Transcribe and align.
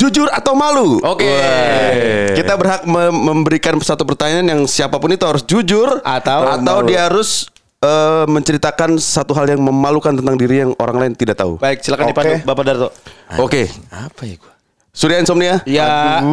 Jujur 0.00 0.32
atau 0.32 0.56
malu? 0.56 0.96
Oke. 1.04 1.28
Wah. 1.28 2.32
Kita 2.32 2.56
berhak 2.56 2.88
me- 2.88 3.12
memberikan 3.12 3.76
satu 3.84 4.08
pertanyaan 4.08 4.48
yang 4.48 4.62
siapa 4.64 4.96
pun 4.96 5.12
itu 5.12 5.28
harus 5.28 5.44
jujur 5.44 6.00
Atau 6.00 6.40
atau 6.48 6.76
dia 6.88 7.04
harus 7.04 7.52
eh, 7.84 8.24
menceritakan 8.24 8.96
satu 8.96 9.36
hal 9.36 9.52
yang 9.52 9.60
memalukan 9.60 10.16
tentang 10.16 10.40
diri 10.40 10.64
yang 10.64 10.72
orang 10.80 11.04
lain 11.04 11.12
tidak 11.12 11.36
tahu. 11.36 11.60
Baik, 11.60 11.84
silakan 11.84 12.08
Oke. 12.08 12.12
dipandu 12.16 12.34
Bapak 12.48 12.64
Darto. 12.64 12.88
Oke. 13.36 13.68
Apa 13.92 14.24
ya 14.24 14.40
gua? 14.40 14.56
Surya 14.96 15.20
Insomnia? 15.20 15.60
Ya. 15.68 16.24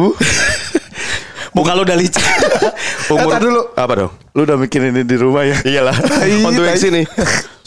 Muka 1.56 1.76
lu 1.76 1.84
udah 1.84 1.96
licin. 1.98 2.24
Umur 3.12 3.36
Kata 3.36 3.44
dulu. 3.44 3.60
Apa 3.76 3.92
dong? 4.00 4.12
Lu 4.32 4.48
udah 4.48 4.56
mikirin 4.56 4.96
ini 4.96 5.02
di 5.04 5.16
rumah 5.20 5.44
ya? 5.44 5.60
Iyalah. 5.60 5.96
On 6.46 6.52
the 6.56 6.62
way 6.64 6.72
ke 6.72 6.80
sini. 6.80 7.02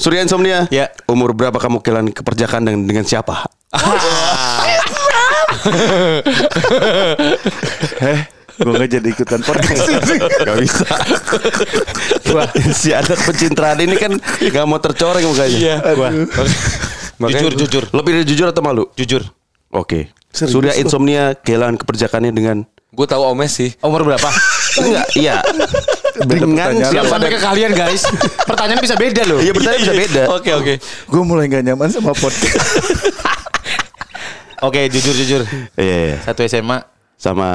Surya 0.01 0.25
Insomnia. 0.25 0.65
Ya. 0.73 0.89
Umur 1.05 1.37
berapa 1.37 1.61
kamu 1.61 1.77
kehilangan 1.85 2.09
keperjakaan 2.09 2.65
dengan, 2.65 2.81
dengan 2.89 3.05
siapa? 3.05 3.45
Eh, 8.01 8.19
gue 8.61 8.73
gak 8.77 8.91
jadi 8.91 9.07
ikutan 9.09 9.41
podcast 9.41 9.85
ini. 9.89 10.15
Gak 10.21 10.57
bisa. 10.61 10.85
Wah, 12.33 12.49
si 12.73 12.89
anak 12.93 13.19
pencitraan 13.25 13.79
ini 13.81 13.95
kan 13.97 14.13
gak 14.41 14.65
mau 14.65 14.77
tercoreng 14.81 15.25
mukanya. 15.25 15.57
Iya. 15.57 15.75
Gua. 15.95 16.09
Jujur, 17.29 17.53
jujur. 17.57 17.83
Lo 17.93 18.01
pilih 18.01 18.25
jujur 18.25 18.49
atau 18.49 18.61
malu? 18.65 18.89
Jujur. 18.97 19.21
Oke. 19.71 20.11
Serius 20.31 20.51
Surya? 20.55 20.73
Insomnia 20.79 21.35
kehilangan 21.35 21.75
keperjakaannya 21.83 22.31
dengan 22.31 22.57
Gue 22.91 23.07
tahu 23.07 23.23
Omes 23.23 23.55
sih. 23.55 23.71
Umur 23.79 24.03
berapa? 24.03 24.27
enggak, 24.83 25.07
iya. 25.15 25.39
dengan 26.27 26.75
pertanyaan. 26.75 26.91
Siap 26.91 27.03
siapa 27.07 27.27
ke 27.31 27.39
kalian 27.39 27.71
guys. 27.71 28.03
Pertanyaannya 28.43 28.83
bisa 28.83 28.95
beda 28.99 29.21
loh. 29.23 29.39
Iya, 29.39 29.51
bertanya 29.55 29.79
bisa 29.79 29.95
beda. 29.95 30.21
Oke 30.35 30.51
oke. 30.51 30.73
Gue 31.07 31.23
mulai 31.23 31.47
gak 31.47 31.63
nyaman 31.71 31.87
sama 31.87 32.11
podcast. 32.11 32.67
Oke, 34.61 34.85
jujur 34.87 35.13
jujur. 35.13 35.41
Iya, 35.73 35.95
iya. 36.07 36.17
Satu 36.21 36.41
SMA. 36.43 36.81
Sama 37.17 37.45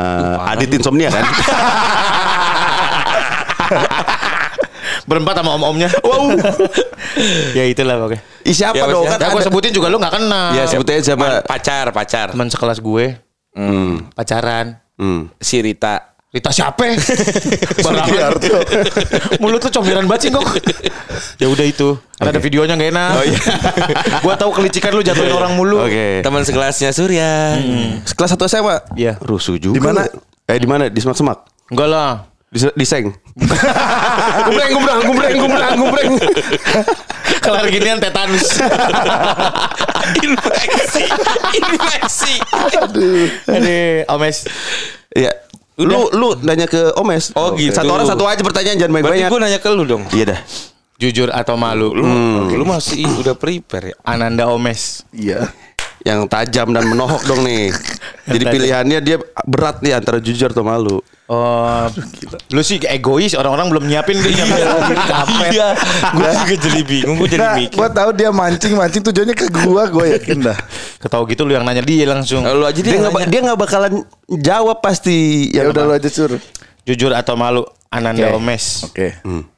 Adit 0.47 0.71
Insomnia 0.73 1.11
kan? 1.11 1.23
Berempat 5.07 5.39
sama 5.39 5.55
om-omnya. 5.55 5.87
wow. 6.03 6.35
ya 7.55 7.65
itulah 7.65 7.95
oke. 8.01 8.19
Ih, 8.43 8.51
siapa 8.51 8.75
Ya, 8.77 8.87
dong? 8.87 9.07
ya. 9.07 9.15
Kan 9.15 9.31
gue 9.31 9.39
ada- 9.39 9.47
sebutin 9.47 9.71
juga 9.71 9.87
lu 9.87 9.99
gak 9.99 10.15
kenal. 10.15 10.51
Ya, 10.53 10.67
sebutin 10.67 10.99
siapa. 11.01 11.43
Pacar 11.43 11.91
pacar. 11.91 12.35
Teman 12.35 12.51
sekelas 12.51 12.79
gue 12.79 13.15
Hmm. 13.55 14.11
pacaran. 14.13 14.79
Hmm. 14.95 15.31
Si 15.39 15.59
Rita. 15.59 16.16
Rita 16.35 16.51
siapa? 16.51 16.83
Barangan. 17.87 18.35
Mulut 19.43 19.63
tuh 19.63 19.71
comberan 19.71 20.11
banget 20.11 20.27
sih 20.27 20.31
kok. 20.35 20.43
ya 21.41 21.47
udah 21.47 21.63
itu. 21.63 21.95
Karena 22.19 22.35
ada 22.35 22.41
videonya 22.43 22.75
gak 22.75 22.91
enak. 22.91 23.11
Oh, 23.15 23.25
iya. 23.25 23.41
gua 24.27 24.35
tahu 24.35 24.51
kelicikan 24.59 24.91
lu 24.91 25.07
jatuhin 25.07 25.31
orang 25.31 25.55
mulu. 25.55 25.87
Oke. 25.87 26.27
Teman 26.27 26.43
sekelasnya 26.43 26.91
Surya. 26.91 27.63
Kelas 28.03 28.35
1 28.35 28.43
SMA? 28.51 28.77
Iya. 28.99 29.23
Rusuh 29.23 29.55
juga. 29.63 29.79
Di 29.79 29.83
mana? 29.83 30.03
Eh, 30.51 30.59
di 30.59 30.67
mana? 30.67 30.91
Di 30.91 30.99
semak-semak. 30.99 31.47
Enggak 31.71 31.89
lah. 31.95 32.27
Di, 32.51 32.59
di 32.75 32.87
seng. 32.87 33.15
gumbreng, 34.51 34.71
gumbreng, 34.75 35.01
gumbreng, 35.07 35.37
gumbreng, 35.39 35.75
gumbreng. 35.79 36.11
Kelar 37.39 37.71
ginian 37.71 38.03
tetanus. 38.03 38.59
Infeksi. 40.27 41.05
Infeksi. 41.55 42.35
Aduh, 42.83 43.31
Omes. 44.11 44.51
Iya. 45.15 45.46
Lu 45.77 46.09
lu 46.13 46.29
nanya 46.41 46.65
ke 46.65 46.97
Omes. 46.97 47.37
Oh, 47.37 47.53
gitu. 47.53 47.77
Satu 47.77 47.93
orang 47.93 48.09
satu 48.09 48.25
aja 48.25 48.41
pertanyaan 48.41 48.81
jangan 48.81 48.93
Berarti 48.97 49.09
banyak-banyak. 49.13 49.31
gue 49.33 49.41
nanya 49.45 49.59
ke 49.61 49.69
lu 49.77 49.85
dong. 49.85 50.03
Iya 50.09 50.25
dah. 50.33 50.41
Jujur 50.97 51.29
atau 51.29 51.61
malu? 51.61 51.93
Lu, 51.93 52.05
lu 52.49 52.65
masih 52.65 53.05
udah 53.21 53.37
prepare 53.37 53.93
ya? 53.93 53.97
Ananda 54.01 54.49
Omes. 54.49 55.05
Iya. 55.13 55.53
Yang 56.07 56.31
tajam 56.31 56.71
dan 56.71 56.87
menohok 56.87 57.27
dong 57.27 57.43
nih. 57.43 57.75
Jadi 58.31 58.45
tajam. 58.47 58.55
pilihannya 58.55 58.99
dia 59.03 59.17
berat 59.43 59.83
nih 59.83 59.99
antara 59.99 60.23
jujur 60.23 60.55
atau 60.55 60.63
malu. 60.63 61.03
Oh, 61.27 61.91
lu 62.55 62.63
sih 62.63 62.79
egois. 62.87 63.35
Orang-orang 63.35 63.67
belum 63.67 63.85
nyiapin 63.91 64.15
dia 64.15 64.47
nyiapin 64.47 64.95
kapet. 65.03 65.51
Iya. 65.51 65.69
Gue 66.15 66.31
juga 66.31 66.55
jadi 66.63 66.81
bingung. 66.87 67.17
Gue 67.19 67.27
jadi 67.27 67.43
Nah, 67.43 67.55
mikir. 67.59 67.75
gue 67.75 67.89
tahu 67.91 68.11
dia 68.15 68.31
mancing-mancing 68.31 69.03
tujuannya 69.03 69.35
ke 69.35 69.47
gua, 69.51 69.91
gue 69.91 70.07
yakin 70.15 70.47
dah. 70.47 70.59
Ketahu 71.03 71.27
gitu 71.27 71.43
lu 71.43 71.59
yang 71.59 71.67
nanya 71.67 71.83
dia 71.83 72.07
langsung. 72.07 72.47
Lu 72.47 72.63
aja 72.63 72.79
Dia 72.79 72.87
dia 72.87 72.99
nggak 73.03 73.27
dia 73.27 73.41
nggak 73.43 73.59
bakalan 73.59 74.07
jawab 74.39 74.79
pasti. 74.79 75.51
Ya 75.51 75.67
Yang 75.67 75.75
udah 75.75 75.83
lu 75.83 75.93
aja 75.99 76.09
sur. 76.15 76.31
Jujur 76.87 77.11
atau 77.11 77.35
malu? 77.35 77.67
Ananda 77.91 78.31
Oke. 78.31 78.39
Omes. 78.39 78.65
Oke. 78.87 79.07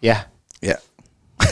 Ya. 0.00 0.24
Ya. 0.64 0.80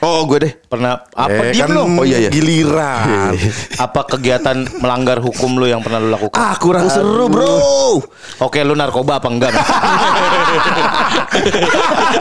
Oh, 0.00 0.24
gue 0.24 0.38
deh. 0.40 0.52
Pernah 0.70 1.02
apa 1.18 1.50
Eh, 1.50 1.58
diam 1.58 1.66
kan 1.66 1.74
lu? 1.74 1.82
Oh, 1.98 2.06
iya, 2.06 2.22
iya. 2.22 2.30
Giliran. 2.30 3.34
Apa 3.90 4.06
kegiatan 4.06 4.54
melanggar 4.78 5.18
hukum 5.18 5.58
lu 5.58 5.66
yang 5.66 5.82
pernah 5.82 5.98
lu 5.98 6.14
lakukan? 6.14 6.38
Ah, 6.38 6.54
kurang 6.62 6.86
seru, 6.86 7.26
Bro. 7.26 7.98
Oke, 8.38 8.62
lu 8.62 8.78
narkoba 8.78 9.18
apa 9.18 9.26
enggak? 9.26 9.50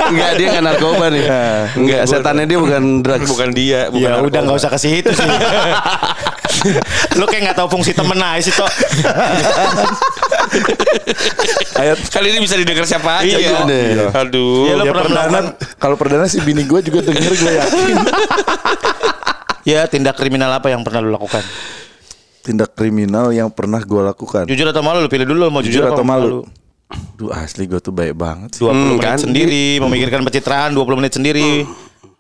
Enggak, 0.10 0.32
dia 0.42 0.48
nggak 0.50 0.66
narkoba 0.66 1.06
nih. 1.14 1.24
Enggak, 1.78 2.02
setannya 2.10 2.50
dia 2.50 2.58
bukan 2.58 3.06
drugs. 3.06 3.30
Bukan 3.30 3.50
dia. 3.54 3.94
Bukan 3.94 4.02
ya 4.02 4.18
udah 4.18 4.26
narkoba. 4.26 4.42
nggak 4.50 4.58
usah 4.58 4.70
ke 4.74 4.80
situ 4.82 5.12
sih. 5.14 5.30
lu 7.22 7.24
kayak 7.30 7.42
nggak 7.54 7.58
tahu 7.62 7.70
fungsi 7.70 7.94
temen 7.94 8.18
aja 8.18 8.42
sih 8.42 8.52
toh. 8.52 8.68
Ayat 11.78 12.00
Kali 12.12 12.34
ini 12.34 12.40
bisa 12.44 12.58
didengar 12.58 12.84
siapa 12.84 13.24
aja. 13.24 13.38
Iya, 13.38 13.50
kok. 13.54 13.60
bener. 13.70 13.96
Aduh. 14.26 14.66
Iya, 14.68 14.74
lu 14.76 14.84
ya 14.90 14.92
pernah 14.92 15.24
kalau 15.80 15.96
perdana 15.96 16.26
sih 16.28 16.42
bini 16.44 16.68
gue 16.68 16.80
juga 16.84 17.00
denger 17.06 17.32
gue 17.32 17.52
yakin 17.56 17.96
Ya 19.70 19.86
tindak 19.86 20.16
kriminal 20.16 20.50
apa 20.50 20.68
yang 20.68 20.82
pernah 20.82 21.00
lu 21.00 21.12
lakukan? 21.12 21.44
tindak 22.40 22.72
kriminal 22.74 23.30
yang 23.30 23.52
pernah 23.52 23.78
gue 23.78 24.02
lakukan 24.02 24.48
Jujur 24.48 24.66
atau 24.66 24.80
malu 24.80 25.04
lu 25.04 25.10
pilih 25.12 25.28
dulu 25.28 25.52
mau 25.52 25.60
jujur, 25.60 25.84
jujur 25.84 25.92
atau 25.92 26.02
apa 26.02 26.08
malu 26.08 26.48
Duh 27.14 27.30
asli 27.30 27.68
gue 27.68 27.78
tuh 27.78 27.94
baik 27.94 28.16
banget 28.16 28.58
sih 28.58 28.66
20 28.66 28.98
menit 28.98 29.04
kan? 29.04 29.18
sendiri, 29.20 29.78
memikirkan 29.78 30.24
pencitraan 30.24 30.72
20 30.74 30.98
menit 30.98 31.14
sendiri. 31.14 31.68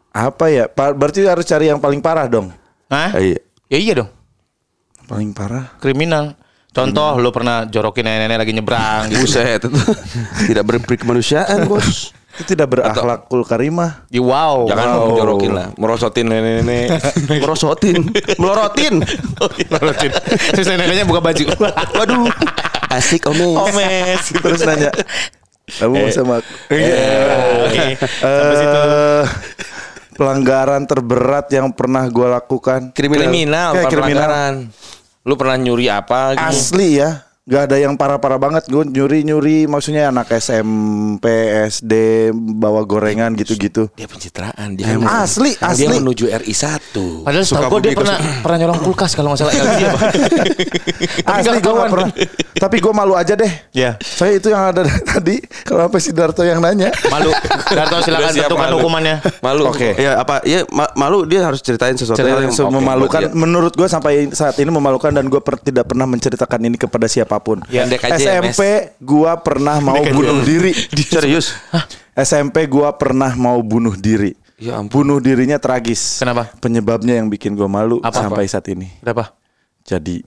apa 0.09 0.45
ya 0.51 0.67
Pa- 0.67 0.93
berarti 0.93 1.25
harus 1.25 1.41
cari 1.43 1.71
yang 1.71 1.79
paling 1.79 2.03
parah 2.03 2.27
dong 2.27 2.53
Hah? 2.91 3.15
Ah, 3.15 3.21
iya. 3.21 3.39
Ya 3.65 3.77
iya 3.77 3.93
dong, 4.01 4.09
paling 5.05 5.29
parah 5.29 5.73
kriminal. 5.77 6.33
Contoh 6.69 7.17
lu 7.17 7.29
pernah 7.29 7.65
jorokin 7.65 8.01
nenek-nenek 8.01 8.37
lagi 8.39 8.53
nyebrang 8.53 9.01
gitu. 9.09 9.25
Buset, 9.25 9.61
itu 9.61 9.69
tidak 10.49 10.65
berperi 10.65 10.97
kemanusiaan, 10.97 11.65
Bos. 11.65 12.13
Itu 12.39 12.55
tidak 12.55 12.71
berakhlakul 12.71 13.43
karimah 13.43 14.07
Ya, 14.07 14.23
wow. 14.23 14.63
Jangan 14.63 14.87
wow. 14.87 14.95
mau 14.95 15.11
jorokin 15.19 15.51
lah. 15.51 15.67
Merosotin 15.75 16.25
nenek-nenek. 16.31 16.87
Merosotin, 17.29 17.99
melorotin. 18.39 19.03
Merotin. 19.67 20.11
Terus 20.55 20.65
nenek-neneknya 20.71 21.05
buka 21.05 21.19
baju. 21.19 21.43
Waduh. 21.99 22.31
Asik, 22.89 23.27
Omes. 23.29 23.69
Omes. 23.69 24.23
terus 24.33 24.65
nanya 24.65 24.89
kamu 25.77 25.93
mau 26.01 26.09
sama 26.09 26.33
aku 26.41 26.51
Oke. 27.69 27.85
Sampai 28.01 28.55
situ. 28.57 28.79
Eh, 28.81 29.23
pelanggaran 30.17 30.81
terberat 30.89 31.45
yang 31.53 31.69
pernah 31.71 32.09
gue 32.09 32.27
lakukan 32.27 32.89
Kriminal. 32.91 33.29
Kriminal, 33.29 33.69
kriminal. 33.85 33.93
pelanggaran. 33.93 34.53
Lu 35.27 35.33
pernah 35.37 35.55
nyuri 35.61 35.85
apa 35.91 36.33
gitu? 36.33 36.49
asli 36.49 36.97
ya 36.97 37.28
Gak 37.49 37.61
ada 37.65 37.75
yang 37.75 37.93
parah-parah 37.93 38.37
banget 38.37 38.63
Gue 38.65 38.85
nyuri-nyuri 38.85 39.65
Maksudnya 39.65 40.07
anak 40.07 40.29
SMP 40.31 41.25
SD 41.65 41.93
Bawa 42.31 42.83
gorengan 42.83 43.33
gitu-gitu 43.33 43.89
Dia 43.91 44.05
pencitraan. 44.05 44.77
Dia 44.77 44.93
kan 44.93 45.25
Asli, 45.25 45.57
Dia 45.57 45.65
asli. 45.65 45.97
menuju 45.97 46.29
RI 46.29 46.53
1. 46.53 47.25
Padahal 47.25 47.41
setahu 47.41 47.69
gue 47.75 47.81
dia 47.83 47.93
pernah 47.93 48.17
pernah 48.39 48.57
nyolong 48.59 48.79
kulkas 48.79 49.11
kalau 49.13 49.33
nggak 49.33 49.39
salah 49.41 49.53
LG 49.55 49.81
apa. 49.89 49.99
Asli 51.25 51.57
gue 51.57 51.73
gak 51.73 51.89
pernah 51.89 52.09
Tapi 52.53 52.75
gue 52.77 52.93
malu 52.93 53.13
aja 53.15 53.33
deh 53.33 53.51
Ya. 53.71 53.97
Saya 53.99 54.35
itu 54.35 54.47
yang 54.47 54.69
ada 54.69 54.85
tadi 55.09 55.41
Kalau 55.63 55.85
sampai 55.85 55.99
si 55.99 56.11
Darto 56.11 56.41
yang 56.41 56.59
nanya 56.59 56.93
Malu. 57.07 57.33
Darto 57.67 57.97
silakan 57.99 58.29
siap, 58.29 58.45
tentukan 58.45 58.67
malu. 58.67 58.75
hukumannya. 58.77 59.15
Malu. 59.41 59.63
Oke. 59.67 59.95
Ya 59.95 60.21
apa? 60.21 60.43
Ya 60.43 60.69
ma- 60.69 60.93
malu 60.93 61.25
dia 61.25 61.41
harus 61.41 61.59
ceritain 61.59 61.95
sesuatu 61.95 62.19
Cerita 62.19 62.37
yang 62.37 62.45
yang 62.45 62.53
oke 62.53 62.75
memalukan 62.75 63.21
dia. 63.23 63.33
Menurut 63.33 63.73
gue 63.73 63.87
sampai 63.87 64.29
saat 64.29 64.53
ini 64.57 64.69
memalukan 64.69 65.09
Dan 65.09 65.25
gue 65.25 65.41
tidak 65.63 65.87
pernah 65.87 66.05
menceritakan 66.05 66.59
ini 66.61 66.77
kepada 66.77 67.09
siapa 67.39 67.47
pun 67.47 67.57
Ya, 67.71 67.87
ya, 67.87 67.97
SMP 68.19 68.91
gue 68.99 69.31
pernah 69.39 69.79
mau 69.79 70.03
bunuh 70.03 70.43
diri 70.43 70.75
Serius? 71.15 71.55
SMP 72.13 72.67
gue 72.67 72.89
pernah 72.99 73.31
mau 73.39 73.63
bunuh 73.63 73.95
diri 73.95 74.35
Ya 74.59 74.75
ampun. 74.75 75.07
Bunuh 75.07 75.23
dirinya 75.23 75.55
tragis 75.55 76.19
Kenapa? 76.19 76.51
Penyebabnya 76.59 77.15
yang 77.15 77.31
bikin 77.31 77.55
gue 77.55 77.67
malu 77.71 78.03
Apa? 78.03 78.27
Sampai 78.27 78.43
saat 78.51 78.67
ini 78.67 78.91
Berapa? 78.99 79.31
Jadi 79.87 80.19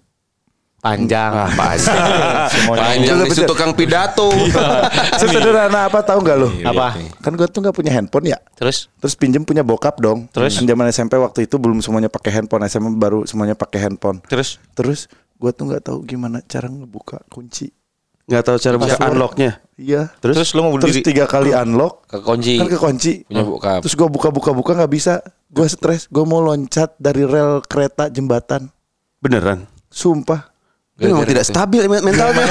Panjang. 0.82 1.30
Panjang. 1.54 2.50
Semuanya. 2.58 2.82
Panjang 2.90 3.16
Bener, 3.22 3.30
di 3.30 3.38
bener. 3.38 3.46
tukang 3.46 3.70
pidato. 3.70 4.34
Sesederhana 5.22 5.86
apa 5.86 6.02
tahu 6.02 6.26
nggak 6.26 6.36
lo? 6.42 6.50
Apa? 6.74 6.98
Kan 7.22 7.38
gue 7.38 7.46
tuh 7.46 7.62
nggak 7.62 7.70
punya 7.70 7.94
handphone 7.94 8.34
ya 8.34 8.38
Terus? 8.58 8.90
Terus 8.98 9.14
pinjem 9.14 9.46
punya 9.46 9.62
bokap 9.62 10.02
dong 10.02 10.26
Terus? 10.34 10.58
Kan 10.58 10.66
zaman 10.66 10.90
SMP 10.90 11.22
waktu 11.22 11.46
itu 11.46 11.54
belum 11.54 11.78
semuanya 11.78 12.10
pakai 12.10 12.34
handphone 12.34 12.66
SMA 12.66 12.98
baru 12.98 13.22
semuanya 13.30 13.54
pakai 13.54 13.78
handphone 13.78 14.18
Terus? 14.26 14.58
Terus 14.74 15.06
gue 15.42 15.50
tuh 15.50 15.64
nggak 15.66 15.82
tahu 15.82 15.98
gimana 16.02 16.38
cara 16.40 16.66
ngebuka 16.66 17.26
kunci 17.26 17.66
Nggak 18.22 18.42
tahu 18.44 18.56
cara 18.56 18.76
buka 18.78 18.94
unlocknya. 19.04 19.58
Iya 19.74 20.06
Terus, 20.16 20.38
Terus 20.38 20.50
lu 20.52 20.62
mau 20.62 20.70
bunuh 20.70 20.86
Terus 20.86 20.96
diri? 20.96 21.04
tiga 21.04 21.26
kali 21.26 21.50
unlock 21.50 22.06
Ke 22.06 22.22
kunci. 22.22 22.54
Kan 22.54 22.70
ke 22.70 22.78
kunci 22.78 23.12
Punya 23.26 23.42
bokap. 23.42 23.80
Terus 23.82 23.94
gue 23.94 24.08
buka-buka-buka 24.08 24.70
nggak 24.78 24.92
bisa 24.92 25.18
Gue 25.48 25.66
stres 25.66 26.06
Gue 26.06 26.22
mau 26.22 26.38
loncat 26.38 26.94
dari 26.96 27.26
rel 27.26 27.58
kereta 27.60 28.06
jembatan 28.06 28.70
Beneran? 29.18 29.66
Sumpah 29.88 30.54
Dia 30.94 31.10
memang 31.10 31.26
tidak 31.26 31.42
stabil 31.42 31.82
men- 31.84 31.98
mentalnya. 32.00 32.46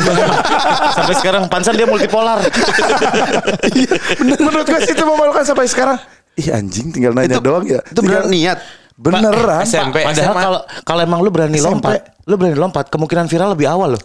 Sampai 0.97 1.15
sekarang 1.15 1.47
pansan 1.47 1.71
dia 1.71 1.85
multipolar. 1.85 2.41
Iya, 3.71 3.91
bener 4.17 4.37
menurut 4.37 4.65
gue 4.65 4.79
sih 4.81 4.91
itu 4.91 5.03
memalukan 5.03 5.45
sampai 5.45 5.65
sekarang. 5.65 5.95
Ih 6.33 6.49
anjing 6.49 6.89
tinggal 6.89 7.13
nanya 7.13 7.37
Itu- 7.37 7.45
doang 7.45 7.63
ya. 7.63 7.79
itu 7.81 7.99
beneran 8.01 8.27
Tinggal- 8.27 8.57
niat. 8.57 8.59
Beneran. 9.01 9.65
SMP. 9.65 10.05
Padahal 10.05 10.29
SMA. 10.29 10.41
kalau 10.41 10.59
kalau 10.85 11.01
emang 11.01 11.19
lu 11.19 11.33
berani 11.33 11.57
SMP. 11.57 11.65
lompat, 11.65 12.21
lu 12.29 12.37
berani 12.37 12.53
lompat, 12.53 12.85
kemungkinan 12.87 13.25
viral 13.25 13.57
lebih 13.57 13.65
awal 13.65 13.97
loh. 13.97 14.01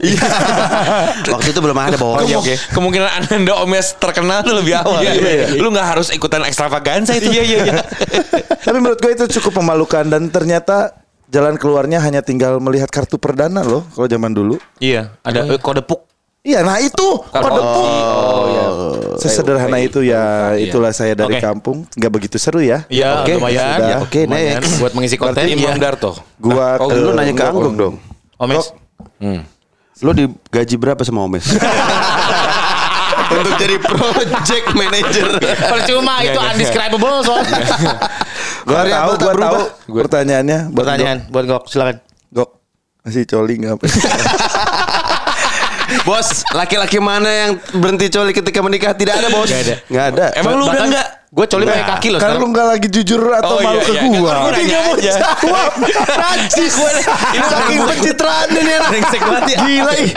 Waktu 1.36 1.48
itu 1.52 1.60
belum 1.60 1.76
ada 1.76 1.96
bos. 2.00 2.24
Kemu- 2.24 2.42
Kemungkinan 2.72 3.08
Ananda 3.12 3.60
Omes 3.60 3.92
terkenal 4.00 4.40
tuh 4.40 4.56
lebih 4.56 4.80
awal. 4.80 5.04
Iya, 5.04 5.12
iya, 5.12 5.32
iya. 5.36 5.46
Lu 5.60 5.68
nggak 5.68 5.86
harus 5.86 6.08
ikutan 6.08 6.40
ekstravaganza 6.42 7.12
itu. 7.12 7.28
Iya 7.28 7.42
iya 7.44 7.58
iya. 7.62 7.74
Tapi 8.66 8.76
menurut 8.80 8.96
gue 8.96 9.12
itu 9.12 9.24
cukup 9.36 9.60
memalukan 9.60 10.08
dan 10.08 10.32
ternyata 10.32 10.96
jalan 11.26 11.58
keluarnya 11.58 11.98
hanya 12.00 12.22
tinggal 12.22 12.56
melihat 12.56 12.88
kartu 12.88 13.18
perdana 13.18 13.60
loh 13.60 13.84
kalau 13.92 14.08
zaman 14.08 14.32
dulu. 14.32 14.56
Iya, 14.78 15.12
ada 15.20 15.44
eh, 15.44 15.60
kode 15.60 15.84
puk. 15.84 16.05
Iya, 16.46 16.62
nah 16.62 16.78
itu 16.78 17.08
kode 17.26 17.58
puk. 17.58 17.82
Oh 17.82 18.44
iya. 18.46 18.66
Sesederhana 19.18 19.82
itu 19.82 19.98
ya, 20.00 20.54
itulah 20.54 20.94
saya 20.94 21.12
dari 21.12 21.34
Oke. 21.34 21.42
kampung. 21.42 21.82
Nggak 21.90 22.12
begitu 22.12 22.36
seru 22.38 22.62
ya. 22.62 22.86
Iya, 22.86 23.20
Oke, 23.20 23.34
lumayan. 23.34 23.58
sudah. 23.74 23.82
Ya, 23.82 23.96
Oke, 23.98 24.20
lumayan. 24.24 24.62
next. 24.62 24.78
Buat 24.78 24.92
mengisi 24.94 25.16
konten. 25.16 25.42
Imam 25.42 25.66
Iya. 25.66 25.74
Darto. 25.74 26.14
Gua 26.38 26.78
Oh, 26.78 26.86
ke- 26.86 26.94
lu 26.96 27.10
nanya 27.12 27.34
ke 27.34 27.42
Anggung 27.42 27.74
dong. 27.74 27.94
Omes. 28.38 28.70
Lu 29.98 30.10
digaji 30.12 30.76
berapa 30.76 31.02
sama 31.02 31.26
Omes? 31.26 31.50
Untuk 33.26 33.58
jadi 33.58 33.76
project 33.82 34.66
manager. 34.70 35.28
Percuma 35.42 36.22
itu 36.22 36.38
undescribable 36.38 37.26
soalnya. 37.26 37.58
Gua 38.62 38.82
tahu, 38.84 39.10
gua 39.18 39.34
tahu 39.34 39.58
pertanyaannya. 39.98 40.58
buat 40.70 40.86
Pertanyaan 40.86 41.18
buat 41.26 41.42
Gok, 41.44 41.64
silakan. 41.66 41.98
Gok. 42.30 42.38
Gok. 42.38 42.50
Masih 43.02 43.22
coli 43.24 43.54
nggak? 43.58 43.82
Bos, 46.02 46.28
laki-laki 46.50 46.98
mana 46.98 47.28
yang 47.28 47.50
berhenti 47.72 48.08
coli 48.08 48.32
ketika 48.32 48.58
menikah? 48.60 48.92
Tidak 48.92 49.14
ada, 49.14 49.28
Bos. 49.28 49.48
Nggak 49.48 49.62
ada. 49.88 50.24
Ada. 50.26 50.26
Emang 50.36 50.54
lu 50.56 50.66
udah 50.66 50.84
enggak? 50.84 51.08
Gue 51.26 51.44
coli 51.44 51.64
pakai 51.64 51.84
kaki 51.86 52.08
loh 52.08 52.18
Kan 52.18 52.32
sekarang. 52.32 52.40
lu 52.40 52.46
nggak 52.48 52.66
lagi 52.66 52.88
jujur 52.88 53.20
atau 53.28 53.54
Oh, 53.54 53.60
malu 53.60 53.76
iya, 53.76 53.84
ke 53.84 53.92
iya. 53.92 54.02
gua. 54.08 54.16
Gua 54.16 54.30
Dia 54.32 54.52
nanya 54.56 54.78
mau 54.78 54.94
aja. 54.94 55.12
jawab. 55.12 55.72
Najis. 56.16 56.72
Ini 57.34 57.46
saking 57.46 57.80
pencitraan 57.84 58.48
ini 58.50 58.72
anak. 58.72 58.88
Brengsek 58.88 59.20
banget 59.20 59.44
ya. 59.44 59.58
Gila 59.60 59.92
ih. 59.96 60.10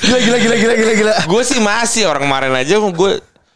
Gila 0.00 0.18
gila 0.18 0.36
gila 0.38 0.56
gila 0.56 0.74
gila 0.74 0.92
gila. 0.96 1.12
Gue 1.26 1.42
sih 1.44 1.58
masih 1.58 2.02
orang 2.06 2.24
kemarin 2.24 2.52
aja 2.56 2.74
gue 2.78 3.12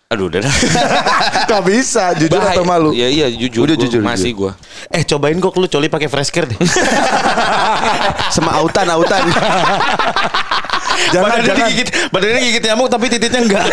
Aduh 0.06 0.30
udah 0.30 0.38
dah. 0.38 0.54
Gak 1.50 1.62
bisa 1.64 2.14
jujur 2.14 2.36
Bahaya. 2.36 2.54
atau 2.54 2.62
malu. 2.62 2.90
Iya 2.92 3.08
iya 3.08 3.26
jujur. 3.32 3.64
Udah 3.64 3.74
Gua 3.74 3.82
jujur, 3.82 4.00
Masih 4.04 4.30
gue. 4.36 4.52
Eh 4.86 5.02
cobain 5.02 5.34
Gok 5.34 5.56
lu 5.56 5.66
coli 5.66 5.88
pakai 5.88 6.06
fresh 6.06 6.30
care 6.30 6.46
deh. 6.46 6.58
Sama 8.34 8.54
autan, 8.60 8.86
autan. 8.86 9.24
Jangan 11.12 11.28
badannya 11.30 11.46
jangan. 11.46 11.68
digigit, 11.68 11.88
badannya 12.10 12.40
gigit 12.42 12.62
nyamuk 12.66 12.88
tapi 12.90 13.04
titiknya 13.12 13.40
enggak. 13.44 13.66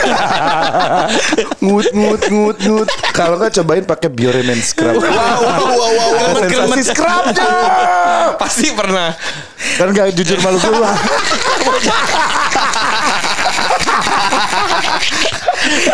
ngut 1.66 1.88
ngut 1.92 2.22
ngut 2.30 2.58
ngut. 2.62 2.90
Kalau 3.16 3.36
nggak 3.40 3.52
cobain 3.62 3.84
pakai 3.88 4.10
Bioremen 4.12 4.60
scrub. 4.62 5.02
Wow, 5.02 5.08
wow, 5.08 5.74
wow, 5.74 5.92
wow. 5.98 6.44
Sensasi 6.44 6.82
scrubnya. 6.94 7.48
Pasti 8.42 8.68
pernah. 8.76 9.16
Kan 9.80 9.96
gak 9.96 10.12
jujur 10.14 10.38
malu 10.44 10.60
gua. 10.60 10.92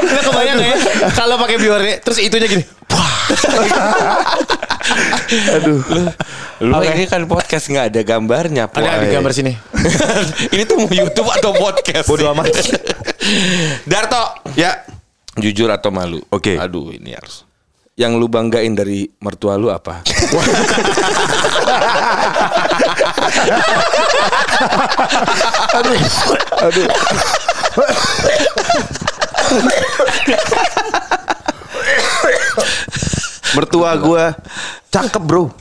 Lu 0.02 0.20
kebayang 0.30 0.60
ya 0.60 0.78
kalau 1.14 1.36
pakai 1.38 1.58
biore 1.62 2.02
terus 2.02 2.18
itunya 2.18 2.50
gini. 2.50 2.64
Aduh. 5.54 5.80
Lu 6.60 6.80
ini 6.82 7.06
kan 7.06 7.24
podcast 7.30 7.70
nggak 7.70 7.86
ada 7.94 8.02
gambarnya. 8.02 8.64
Ada 8.68 8.98
di 9.00 9.08
Poy. 9.08 9.14
gambar 9.14 9.32
sini. 9.32 9.54
ini 10.54 10.64
tuh 10.68 10.76
mau 10.84 10.92
YouTube 10.92 11.30
atau 11.30 11.52
podcast? 11.56 12.08
Bodoh 12.08 12.32
amat. 12.36 12.52
Darto. 13.90 14.24
Ya. 14.56 14.84
Jujur 15.40 15.72
atau 15.72 15.92
malu? 15.94 16.20
Oke. 16.34 16.60
Aduh 16.60 16.92
ini 16.92 17.16
harus. 17.16 17.48
Yang 18.00 18.12
lu 18.16 18.28
banggain 18.32 18.72
dari 18.76 19.12
mertua 19.20 19.60
lu 19.60 19.68
apa? 19.72 20.04
Aduh. 26.64 26.88
Mertua 33.50 33.92
gua 34.00 34.32
cakep, 34.88 35.24
Bro. 35.24 35.52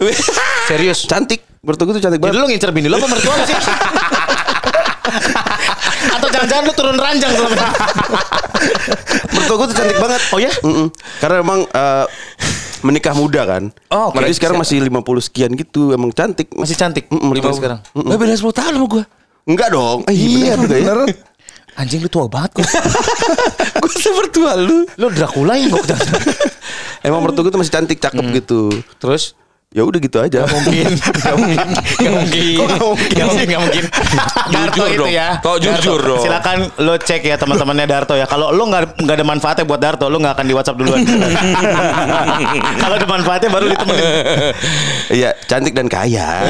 Serius. 0.71 1.07
Cantik. 1.11 1.48
Mertua 1.59 1.85
gua 1.85 1.95
tuh 1.95 2.01
cantik 2.01 2.17
Jadi 2.17 2.29
banget. 2.29 2.39
lu 2.39 2.47
ngincer 2.47 2.71
bini 2.71 2.87
lu 2.87 2.97
apa 2.97 3.07
mertua 3.07 3.33
lu 3.33 3.45
sih? 3.45 3.57
Atau 6.11 6.29
jangan-jangan 6.29 6.63
lu 6.63 6.73
turun 6.73 6.97
ranjang 6.97 7.31
selama 7.31 7.51
ini? 7.51 7.67
Mertua 9.35 9.55
gua 9.57 9.67
tuh 9.67 9.77
cantik 9.77 9.99
banget. 10.05 10.21
Oh 10.29 10.39
ya? 10.39 10.53
Mm-mm. 10.61 10.87
Karena 11.19 11.37
emang 11.39 11.61
eh, 11.65 12.07
menikah 12.81 13.13
muda 13.13 13.43
kan. 13.45 13.63
Oh. 13.89 14.11
Jadi 14.13 14.33
sekarang 14.33 14.57
masih 14.57 14.79
50 14.81 14.95
sekian 15.23 15.51
gitu, 15.53 15.91
emang 15.91 16.11
cantik. 16.11 16.49
Masih 16.53 16.75
cantik. 16.75 17.07
Mm-mm, 17.09 17.29
Mertua 17.29 17.51
lima- 17.51 17.59
sekarang. 17.59 17.79
Nah, 17.97 18.15
beda 18.15 18.33
10 18.33 18.45
tahun 18.53 18.73
sama 18.73 18.87
gue. 18.89 19.05
Enggak 19.45 19.69
dong. 19.73 19.99
Eh, 20.05 20.15
Iya 20.15 20.55
bener 20.55 20.61
juga 20.61 20.77
ya. 20.77 20.85
bener. 20.95 20.99
Anjing 21.75 22.01
lu 22.01 22.09
tua 22.09 22.27
banget 22.27 22.59
kok. 22.59 22.67
gue 23.79 23.93
semertua 23.93 24.59
lu. 24.59 24.83
Lu 24.95 25.07
Dracula 25.09 25.55
yang 25.55 25.71
kok 25.73 25.87
Emang 27.01 27.23
mertua 27.23 27.41
gua 27.41 27.53
tuh 27.55 27.61
masih 27.63 27.71
cantik, 27.73 27.97
cakep 27.97 28.25
gitu. 28.35 28.69
Terus 28.99 29.39
Ya 29.69 29.85
udah 29.85 30.01
gitu 30.01 30.17
aja. 30.17 30.49
mungkin 30.49 30.97
Gak 31.21 31.37
mungkin 31.37 31.67
Gak 31.93 32.09
mungkin 32.11 32.57
Gak 33.13 33.27
mungkin 33.29 33.47
Gak 33.47 33.61
mungkin 33.61 33.85
Darto 34.57 34.73
Jujur 34.75 34.89
itu 34.89 34.97
dong. 34.99 35.13
ya 35.13 35.29
Kok 35.39 35.57
jujur 35.61 35.77
Darto. 36.01 36.09
dong. 36.09 36.23
Silakan 36.25 36.59
lo 36.81 36.95
cek 36.97 37.21
ya 37.23 37.37
teman-temannya 37.37 37.85
Darto 37.85 38.15
ya 38.17 38.25
Kalau 38.25 38.49
lo 38.49 38.65
gak, 38.67 38.97
nggak 38.97 39.15
ada 39.15 39.27
manfaatnya 39.29 39.65
buat 39.65 39.77
Darto 39.77 40.09
Lo 40.09 40.17
gak 40.17 40.41
akan 40.41 40.47
di 40.47 40.55
whatsapp 40.57 40.73
duluan 40.75 41.05
Kalau 42.81 42.95
ada 42.97 43.05
manfaatnya 43.07 43.49
baru 43.51 43.69
ditemenin 43.69 44.07
Iya, 45.11 45.31
cantik 45.45 45.73
dan 45.73 45.85
kaya. 45.87 46.49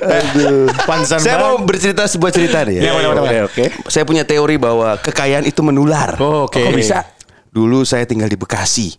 Aduh. 0.00 0.66
Pansan 0.82 1.20
Saya 1.20 1.36
mau 1.38 1.54
banget. 1.54 1.66
bercerita 1.68 2.02
sebuah 2.06 2.30
cerita 2.32 2.58
nih. 2.64 2.80
Iya, 2.80 2.90
boleh, 2.90 3.06
boleh, 3.06 3.22
boleh. 3.22 3.40
Oke. 3.46 3.64
Saya 3.86 4.04
punya 4.04 4.24
teori 4.24 4.56
bahwa 4.56 4.96
kekayaan 4.96 5.44
itu 5.44 5.60
menular. 5.60 6.16
Oh, 6.18 6.48
oke. 6.48 6.56
Kok 6.58 6.74
bisa? 6.74 7.04
Dulu 7.50 7.82
saya 7.82 8.06
tinggal 8.06 8.30
di 8.30 8.38
Bekasi. 8.38 8.94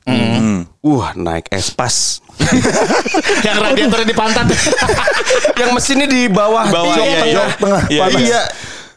Wah, 0.83 1.15
naik 1.15 1.47
espas. 1.49 2.19
Yang 3.45 3.57
radiatornya 3.61 4.07
di 4.07 4.17
pantat 4.17 4.45
Yang 5.59 5.69
mesinnya 5.71 6.07
di 6.09 6.27
bawah, 6.27 6.67
Di 6.67 6.73
bawah, 6.73 6.95
jok 6.95 7.05
iya, 7.05 7.13
tengah. 7.13 7.27
iya. 7.27 7.45
tengah, 7.55 7.81
Iya, 7.87 8.01
panas. 8.01 8.19
iya. 8.19 8.41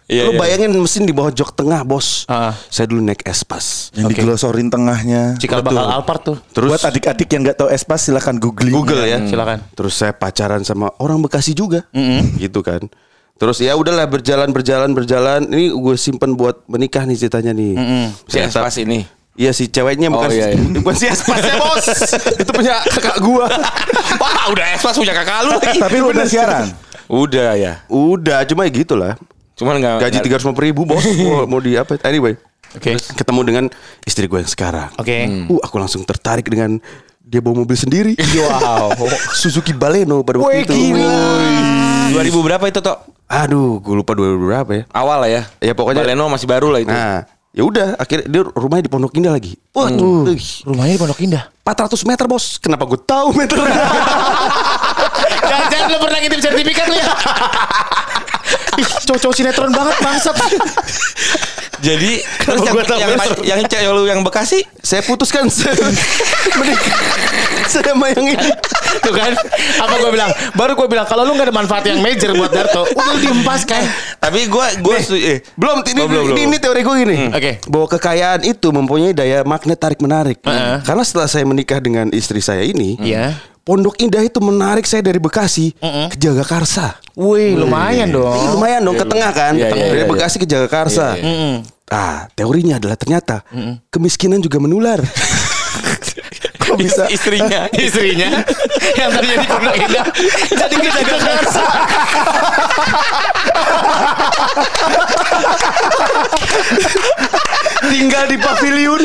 Iya, 0.04 0.22
Lu 0.28 0.32
iya. 0.32 0.40
bayangin 0.40 0.70
mesin 0.76 1.08
di 1.08 1.16
bawah 1.16 1.32
jok 1.32 1.56
tengah, 1.56 1.80
bos. 1.80 2.28
Ah. 2.28 2.52
Saya 2.68 2.90
dulu 2.90 3.00
naik 3.00 3.24
espas. 3.24 3.88
Yang 3.96 4.10
diglosorin 4.12 4.68
tengahnya. 4.68 5.38
Cikal 5.40 5.64
bakal 5.64 5.88
Alphard 5.88 6.20
tuh 6.20 6.36
Terus 6.52 6.76
Buat 6.76 6.84
adik-adik 6.84 7.28
yang 7.30 7.40
nggak 7.40 7.56
tahu 7.56 7.68
espas 7.72 8.00
silahkan 8.02 8.36
googling. 8.36 8.74
Google 8.74 9.00
ya. 9.00 9.24
Silakan. 9.24 9.64
Terus 9.72 9.94
saya 9.94 10.12
pacaran 10.12 10.60
sama 10.60 10.92
orang 10.98 11.24
Bekasi 11.24 11.56
juga. 11.56 11.88
Gitu 12.36 12.60
kan. 12.60 12.84
Terus 13.34 13.58
ya 13.58 13.74
udahlah 13.74 14.04
berjalan 14.04 14.52
berjalan 14.52 14.92
berjalan. 14.92 15.40
Ini 15.46 15.72
gue 15.72 15.96
simpen 15.96 16.36
buat 16.36 16.66
menikah 16.66 17.08
nih 17.08 17.16
ceritanya 17.18 17.56
nih. 17.56 17.72
Si 18.26 18.36
Espas 18.36 18.76
ini. 18.76 19.08
Iya 19.34 19.50
si 19.50 19.66
ceweknya 19.66 20.14
bukan 20.14 20.30
Oh, 20.30 20.34
iya, 20.34 20.54
iya. 20.54 20.62
bukan 20.78 20.94
si 20.94 21.06
Espasnya 21.10 21.58
bos. 21.58 21.86
Itu 22.42 22.50
punya 22.54 22.78
kakak 22.86 23.18
gua. 23.18 23.50
Wah 24.22 24.44
udah 24.54 24.66
Espas 24.78 24.94
punya 24.94 25.10
kakak 25.10 25.38
lu 25.42 25.50
lagi. 25.58 25.78
Tapi 25.82 25.96
lu 25.98 26.14
udah 26.14 26.26
siaran. 26.26 26.70
Udah 27.10 27.58
ya. 27.58 27.72
Udah 27.90 28.46
cuma 28.46 28.62
ya 28.62 28.70
gitulah. 28.70 29.12
Cuman 29.58 29.82
nggak 29.82 30.06
Gaji 30.06 30.18
tiga 30.22 30.38
ratus 30.38 30.54
ribu 30.54 30.86
bos. 30.86 31.02
mau, 31.02 31.46
mau 31.46 31.58
di 31.58 31.74
apa? 31.74 31.98
Anyway. 32.06 32.38
Oke. 32.74 32.94
Ketemu 32.98 33.40
dengan 33.46 33.64
istri 34.02 34.26
gue 34.26 34.38
yang 34.38 34.50
sekarang. 34.50 34.90
Oke. 34.98 35.26
Uh, 35.46 35.62
aku 35.62 35.78
langsung 35.78 36.02
tertarik 36.02 36.46
dengan 36.46 36.78
dia 37.22 37.42
bawa 37.42 37.62
mobil 37.62 37.78
sendiri. 37.78 38.14
Wow 38.18 38.94
Suzuki 39.34 39.74
Baleno 39.74 40.22
pada 40.22 40.42
waktu 40.42 40.62
itu. 40.62 40.74
2000 42.14 42.46
berapa 42.46 42.64
itu 42.70 42.78
toh? 42.78 42.98
Aduh, 43.24 43.80
gue 43.80 43.94
lupa 43.96 44.12
2000 44.12 44.36
berapa 44.36 44.70
ya. 44.74 44.82
Awal 44.92 45.18
lah 45.24 45.30
ya. 45.30 45.42
Ya, 45.58 45.72
pokoknya- 45.72 46.04
Baleno 46.04 46.28
masih 46.28 46.46
baru 46.46 46.68
lah 46.70 46.80
itu. 46.84 46.92
Nah, 46.92 47.24
ya 47.54 47.62
udah 47.62 47.94
akhirnya 47.96 48.26
dia 48.26 48.42
rumahnya 48.42 48.84
di 48.84 48.92
Pondok 48.92 49.14
Indah 49.14 49.32
lagi. 49.32 49.54
Wah, 49.70 49.88
uh, 49.88 50.26
Rumahnya 50.66 50.94
di 50.98 51.00
Pondok 51.00 51.20
Indah 51.22 51.44
400 51.62 52.10
meter 52.10 52.26
bos. 52.26 52.58
Kenapa 52.58 52.84
gue 52.84 53.00
tahu 53.00 53.32
meternya? 53.32 53.72
Jangan-jangan 55.24 55.86
lo 55.88 55.98
pernah 56.00 56.18
ngintip 56.18 56.40
sertifikat 56.40 56.86
lo 56.88 56.96
ya 56.96 57.08
Cowok-cowok 59.04 59.34
sinetron 59.34 59.70
banget 59.70 59.96
bangsat 60.00 60.34
Jadi 61.84 62.12
terus 62.40 62.60
yang, 62.62 62.72
gua 62.72 62.84
yang, 62.96 63.10
besok? 63.12 63.36
yang 63.44 63.60
cewek 63.62 63.90
lu 63.92 64.02
yang 64.04 64.20
Bekasi 64.24 64.64
Saya 64.80 65.04
putuskan 65.04 65.52
sama 67.68 68.06
yang 68.12 68.36
ini. 68.36 68.48
Tuh 69.00 69.10
kan 69.10 69.32
Apa 69.80 69.94
gue 69.98 70.10
bilang 70.10 70.30
Baru 70.54 70.72
gue 70.74 70.86
bilang 70.86 71.04
Kalau 71.04 71.26
lu 71.26 71.34
gak 71.34 71.50
ada 71.50 71.54
manfaat 71.54 71.84
yang 71.84 71.98
major 72.00 72.30
buat 72.32 72.48
Darto 72.48 72.86
Udah 72.86 73.16
diempaskan 73.18 73.82
Tapi 74.16 74.46
gue 74.46 74.66
gue 74.80 74.96
eh, 75.18 75.38
Belum, 75.56 75.82
ini, 75.82 76.00
Oh, 76.00 76.08
belum, 76.08 76.24
ini, 76.24 76.32
belum. 76.32 76.46
ini 76.46 76.56
teori 76.56 76.80
gue 76.80 76.94
gini. 77.00 77.16
Oke. 77.28 77.52
Bahwa 77.66 77.86
kekayaan 77.90 78.40
itu 78.44 78.68
mempunyai 78.70 79.12
daya 79.12 79.42
magnet 79.42 79.76
tarik 79.76 79.98
menarik. 79.98 80.38
Heeh. 80.40 80.80
Karena 80.80 81.02
setelah 81.02 81.26
saya 81.26 81.44
menikah 81.44 81.78
dengan 81.78 82.08
istri 82.10 82.38
saya 82.38 82.62
ini, 82.62 82.96
Iya. 82.96 83.36
Pondok 83.64 83.96
Indah 83.96 84.20
itu 84.20 84.44
menarik 84.44 84.84
saya 84.84 85.00
dari 85.00 85.16
Bekasi 85.16 85.72
ke 86.12 86.16
Jagakarsa. 86.20 87.00
Wih, 87.16 87.56
lumayan 87.56 88.12
Ih, 88.12 88.20
dong. 88.20 88.60
lumayan 88.60 88.84
dong 88.84 89.00
ke 89.00 89.06
tengah 89.08 89.32
kan, 89.32 89.56
Iya, 89.56 89.72
iya, 89.72 89.88
dari 89.88 90.04
iya, 90.04 90.08
Bekasi 90.08 90.36
ke 90.36 90.44
Jagakarsa. 90.44 91.16
Ah, 91.88 92.28
teorinya 92.36 92.76
adalah 92.76 93.00
ternyata 93.00 93.40
kemiskinan 93.88 94.44
juga 94.44 94.60
menular. 94.60 95.00
Kok 96.60 96.76
bisa? 96.76 97.08
Istrinya. 97.16 97.64
Istrinya 97.72 98.44
yang 99.00 99.10
tadinya 99.16 99.36
di 99.40 99.48
Pondok 99.48 99.74
Indah 99.80 100.06
jadi 100.52 100.76
ke 100.76 100.90
Jagakarsa. 100.92 101.64
Tinggal 107.84 108.24
di 108.28 108.36
pavilion. 108.36 109.00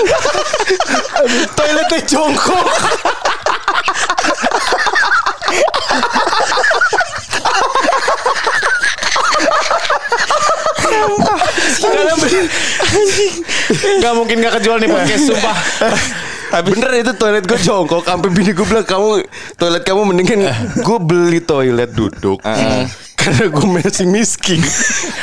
Toiletnya 1.57 1.99
jongkok. 2.07 2.67
Gak 13.99 14.13
mungkin 14.15 14.41
gak 14.41 14.53
kejual 14.59 14.77
nih 14.81 14.89
podcast 14.89 15.23
sumpah. 15.29 15.57
Habis 16.49 16.71
bener 16.73 16.91
itu 16.97 17.13
toilet 17.13 17.45
gue 17.45 17.59
jongkok. 17.61 18.03
Sampai 18.07 18.29
bini 18.33 18.51
gue 18.57 18.65
bilang 18.65 18.87
kamu 18.87 19.21
toilet 19.59 19.83
kamu 19.85 20.01
mendingan 20.09 20.49
gue 20.81 20.97
beli 21.03 21.39
toilet 21.45 21.93
duduk 21.93 22.41
karena 23.19 23.45
gue 23.47 23.67
masih 23.69 24.05
miskin 24.05 24.63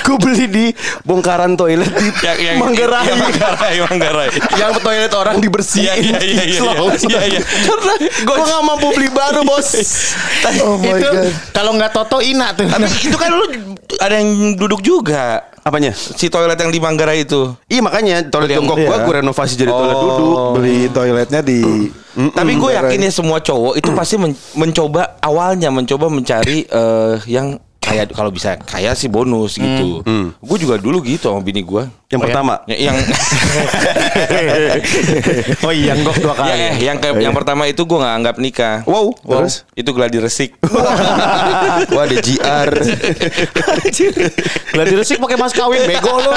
gue 0.02 0.16
beli 0.16 0.44
di 0.46 0.64
bongkaran 1.02 1.56
toilet 1.56 1.88
di 1.88 2.08
Manggarai 2.54 3.08
Yang 3.08 3.18
Manggarai, 3.18 3.74
Manggarai. 3.82 4.28
yang 4.54 4.72
toilet 4.78 5.12
orang 5.12 5.36
dibersihin 5.38 5.88
Iya, 5.88 6.18
iya, 6.20 6.42
iya, 6.44 6.44
Slow. 6.54 6.92
iya, 7.00 7.20
iya. 7.26 7.40
karena 7.40 7.94
gue 7.98 8.36
gak 8.36 8.62
mampu 8.62 8.86
beli 8.92 9.08
baru 9.08 9.42
bos 9.42 9.68
Oh 10.62 10.76
my 10.76 10.92
itu 10.92 11.08
god. 11.08 11.32
kalau 11.50 11.72
nggak 11.72 11.90
Toto 11.90 12.18
Ina 12.18 12.52
tuh. 12.52 12.64
Tapi 12.64 12.86
itu 12.86 13.16
kan 13.16 13.30
lu 13.30 13.44
ada 13.96 14.14
yang 14.14 14.30
duduk 14.54 14.78
juga. 14.80 15.42
apanya 15.58 15.90
Si 15.90 16.28
toilet 16.28 16.54
yang 16.54 16.70
di 16.70 16.78
Manggarai 16.78 17.26
itu. 17.26 17.50
iya 17.66 17.80
makanya 17.80 18.22
toilet 18.24 18.54
Yang- 18.54 18.70
iya. 18.78 18.98
gue 19.00 19.14
renovasi 19.16 19.54
jadi 19.56 19.72
toilet 19.72 19.98
duduk 19.98 20.36
Beli 20.54 20.78
toiletnya 20.88 21.40
di 21.40 21.90
Tapi 22.14 22.52
gue 22.54 22.70
yakin 22.72 23.00
ya 23.00 23.10
semua 23.10 23.38
cowok 23.38 23.74
itu 23.74 23.90
pasti 23.90 24.14
men- 24.16 24.38
mencoba 24.54 25.18
awalnya 25.18 25.68
mencoba 25.68 26.06
mencari 26.06 26.62
eh, 26.62 27.14
yang 27.26 27.58
kayak 27.86 28.10
kalau 28.10 28.28
bisa 28.28 28.58
kayak 28.58 28.92
sih 28.92 29.06
bonus 29.06 29.54
gitu. 29.54 30.02
Gue 30.36 30.58
juga 30.58 30.74
dulu 30.76 30.98
gitu 31.00 31.28
sama 31.28 31.38
bini 31.40 31.62
gue. 31.62 31.86
yang 32.06 32.22
pertama 32.22 32.62
Ya, 32.66 32.86
yang 32.86 32.96
Oh 35.60 35.70
iya, 35.70 35.94
gok 35.96 36.14
dua 36.16 36.34
kali. 36.34 36.50
ya, 36.50 36.56
yang 36.84 36.96
ke- 36.96 37.18
yang 37.18 37.30
pertama 37.32 37.62
itu 37.64 37.78
gue 37.80 37.94
nggak 37.96 38.14
anggap 38.16 38.36
nikah. 38.36 38.76
wow 38.84 39.10
Terus? 39.16 39.66
Itu 39.72 39.90
gladi 39.90 40.18
resik. 40.18 40.54
wah 41.92 42.02
ada 42.02 42.16
GR 42.16 42.70
Gladi 44.72 44.94
resik 44.94 45.16
pakai 45.16 45.36
mas 45.36 45.50
kawin 45.50 45.82
bego 45.84 46.14
lu. 46.16 46.30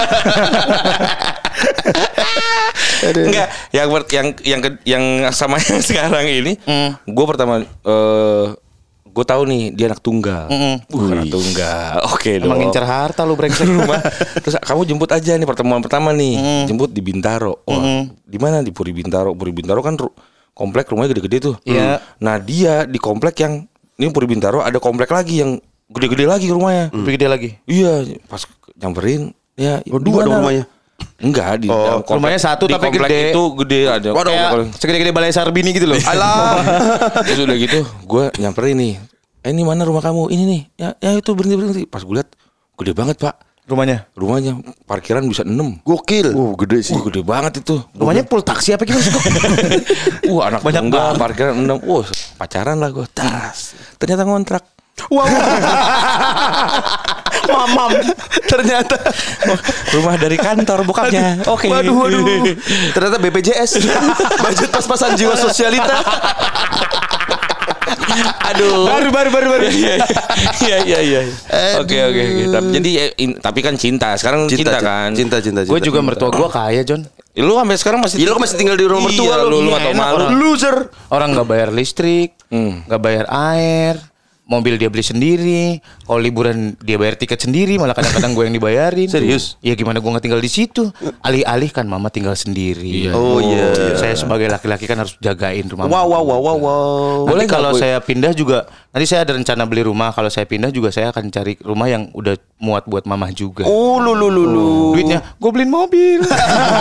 Enggak, 3.01 3.47
yang 3.71 3.87
yang 4.09 4.27
yang 4.43 4.59
yang 4.83 5.03
sama 5.31 5.57
yang 5.59 5.79
sekarang 5.79 6.25
ini, 6.25 6.57
gue 7.03 7.25
pertama 7.25 7.61
eh 7.63 8.45
gue 9.09 9.25
tahu 9.25 9.41
nih 9.49 9.61
dia 9.73 9.85
anak 9.89 9.99
tunggal. 9.99 10.47
Uh, 10.47 11.09
anak 11.11 11.27
tunggal. 11.27 11.93
Oke 12.13 12.37
dong. 12.37 12.53
Emang 12.53 12.59
ngincer 12.63 12.85
harta 12.85 13.25
lu 13.25 13.33
brengsek 13.33 13.67
rumah. 13.77 13.99
Terus 14.39 14.55
kamu 14.61 14.81
jemput 14.85 15.09
aja 15.11 15.35
nih 15.35 15.47
pertemuan 15.49 15.81
pertama 15.81 16.13
nih. 16.13 16.65
Jemput 16.69 16.93
di 16.93 17.01
Bintaro. 17.01 17.61
Wah, 17.65 18.05
di 18.07 18.37
mana 18.37 18.61
di 18.61 18.69
Puri 18.69 18.93
Bintaro? 18.93 19.33
Puri 19.33 19.51
Bintaro 19.51 19.81
kan 19.81 19.97
komplek 20.53 20.91
rumahnya 20.91 21.15
gede-gede 21.15 21.37
tuh. 21.51 21.55
Iya. 21.65 21.99
Nah, 22.19 22.35
dia 22.37 22.83
di 22.83 22.99
komplek 22.99 23.39
yang 23.41 23.65
ini 23.99 24.11
Puri 24.11 24.27
Bintaro 24.27 24.63
ada 24.63 24.79
komplek 24.79 25.11
lagi 25.11 25.43
yang 25.43 25.59
gede-gede 25.89 26.25
lagi 26.29 26.47
rumahnya. 26.51 26.93
Lebih 26.93 27.13
gede 27.17 27.27
lagi. 27.27 27.49
Iya, 27.65 28.05
pas 28.29 28.45
nyamperin 28.79 29.33
ya 29.59 29.83
Oh, 29.91 29.99
dua 29.99 30.23
dong 30.23 30.39
rumahnya. 30.39 30.63
Enggak 31.19 31.59
di 31.59 31.67
dalam 31.67 31.99
komplek- 31.99 32.15
rumahnya 32.15 32.39
satu 32.41 32.63
di 32.63 32.71
tapi 32.73 32.83
komplek 32.87 33.05
gede. 33.05 33.19
itu 33.29 33.41
gede 33.59 33.79
ada. 33.85 34.09
Kayak 34.15 34.49
segede-gede 34.73 35.11
balai 35.11 35.29
Sarbini 35.29 35.69
gitu 35.71 35.85
loh. 35.85 35.95
alah 36.01 36.57
Terus 37.27 37.39
udah 37.41 37.55
gitu 37.55 37.79
gue 37.83 38.23
nyamperin 38.37 38.73
nih. 38.73 38.93
Eh 39.39 39.49
ini 39.49 39.61
mana 39.61 39.81
rumah 39.81 39.99
kamu? 39.99 40.27
Ini 40.27 40.43
nih. 40.45 40.61
Ya, 40.75 40.87
ya 40.97 41.09
itu 41.13 41.29
berhenti 41.31 41.55
berhenti. 41.55 41.81
Pas 41.83 41.99
gue 41.99 42.13
lihat 42.13 42.27
gede 42.75 42.91
banget 42.91 43.15
pak. 43.17 43.39
Rumahnya. 43.63 44.03
Rumahnya 44.11 44.51
parkiran 44.83 45.23
bisa 45.23 45.43
6 45.43 45.79
gokil 45.79 46.31
Uh 46.31 46.51
gede 46.55 46.81
sih. 46.81 46.91
Wah 46.91 47.01
gede 47.05 47.21
banget 47.21 47.59
itu. 47.59 47.75
Rumahnya 47.93 48.25
full 48.25 48.41
taksi 48.41 48.73
apa 48.73 48.81
gimana 48.81 48.99
sih? 48.99 49.13
Wah 50.25 50.41
anak 50.49 50.59
Banyak 50.63 50.81
tunggal, 50.81 51.05
banget. 51.13 51.21
parkiran 51.21 51.53
6 51.53 51.85
Wah 51.85 52.03
pacaran 52.35 52.75
lah 52.75 52.89
gue. 52.89 53.05
Tas. 53.09 53.73
Ternyata 53.95 54.23
ngontrak. 54.23 54.63
Mamam. 57.45 57.91
ternyata 58.45 58.97
Rumah 59.89 60.15
dari 60.15 60.35
kantor 60.35 60.83
bokapnya. 60.83 61.45
Oke. 61.45 61.65
Waduh, 61.67 61.95
waduh. 61.95 62.25
Ternyata 62.91 63.17
BPJS. 63.17 63.71
Budget 64.43 64.69
pas-pasan 64.69 65.15
jiwa 65.15 65.33
sosialita. 65.33 65.97
Aduh. 68.49 68.85
Baru 68.85 69.09
baru 69.09 69.29
baru 69.29 69.47
baru. 69.49 69.63
Iya 69.69 69.95
iya 70.85 70.99
iya 70.99 71.19
iya. 71.21 71.21
Oke 71.79 71.97
oke 71.99 72.21
oke. 72.21 72.43
Tapi- 72.51 72.71
Jadi 72.73 72.89
eh, 72.97 73.11
in- 73.19 73.37
tapi 73.37 73.59
kan 73.61 73.75
cinta. 73.75 74.13
Sekarang 74.15 74.45
cinta, 74.45 74.77
kan. 74.77 75.13
Cinta, 75.13 75.37
cinta, 75.39 75.61
cinta. 75.61 75.71
Gue 75.71 75.81
juga 75.81 76.01
mertua 76.01 76.29
gue 76.29 76.49
kaya 76.49 76.81
John. 76.83 77.05
Lu 77.39 77.55
sampai 77.55 77.77
sekarang 77.77 77.99
masih 78.03 78.19
Iya, 78.19 78.35
lu 78.35 78.41
masih 78.41 78.57
tinggal 78.57 78.75
di 78.75 78.83
rumah 78.83 79.07
mertua 79.07 79.31
Iya, 79.31 79.45
lu. 79.45 79.47
lu. 79.47 79.57
Lu 79.63 79.71
Iya, 79.71 79.79
enak 79.85 79.95
malu. 79.95 80.15
orang. 80.17 80.31
Loser. 80.35 80.75
Orang 81.07 81.29
nggak 81.31 81.47
bayar 81.47 81.69
listrik, 81.71 82.35
Hmm. 82.51 82.83
nggak 82.83 82.99
bayar 82.99 83.25
air, 83.31 83.95
mobil 84.49 84.75
dia 84.75 84.89
beli 84.89 85.05
sendiri. 85.05 85.77
Kalau 86.03 86.17
liburan 86.17 86.73
dia 86.81 86.97
bayar 86.97 87.13
tiket 87.15 87.45
sendiri, 87.45 87.77
malah 87.77 87.93
kadang-kadang 87.93 88.33
gue 88.33 88.43
yang 88.49 88.55
dibayarin. 88.57 89.07
Serius? 89.15 89.55
Iya 89.61 89.77
gimana 89.77 90.01
gue 90.01 90.09
nggak 90.09 90.25
tinggal 90.25 90.41
di 90.41 90.49
situ? 90.49 90.89
Alih-alih 91.21 91.69
kan 91.69 91.85
mama 91.85 92.09
tinggal 92.09 92.33
sendiri. 92.33 93.13
Oh 93.13 93.37
iya. 93.37 93.93
Saya 93.95 94.17
sebagai 94.17 94.49
laki-laki 94.49 94.89
kan 94.89 94.97
harus 94.99 95.13
jagain 95.21 95.69
rumah. 95.69 95.85
Wow, 95.85 96.09
wow, 96.09 96.23
wow, 96.25 96.39
wow, 96.41 96.57
wow. 96.57 97.17
Boleh 97.29 97.45
kalau 97.45 97.77
saya 97.77 98.01
pindah 98.01 98.33
juga 98.33 98.65
nanti 98.89 99.05
saya 99.05 99.21
ada 99.21 99.37
rencana 99.37 99.69
beli 99.69 99.85
rumah. 99.85 100.09
Kalau 100.09 100.33
saya 100.33 100.49
pindah 100.49 100.73
juga 100.73 100.89
saya 100.89 101.13
akan 101.13 101.29
cari 101.29 101.53
rumah 101.61 101.85
yang 101.85 102.09
udah 102.11 102.33
muat 102.57 102.89
buat 102.89 103.05
mamah 103.05 103.29
juga. 103.31 103.63
Oh, 103.69 104.01
lu, 104.01 104.17
lu, 104.17 104.27
lu, 104.27 104.43
lu. 104.43 104.69
Duitnya 104.97 105.21
gue 105.37 105.49
beliin 105.53 105.69
mobil. 105.69 106.25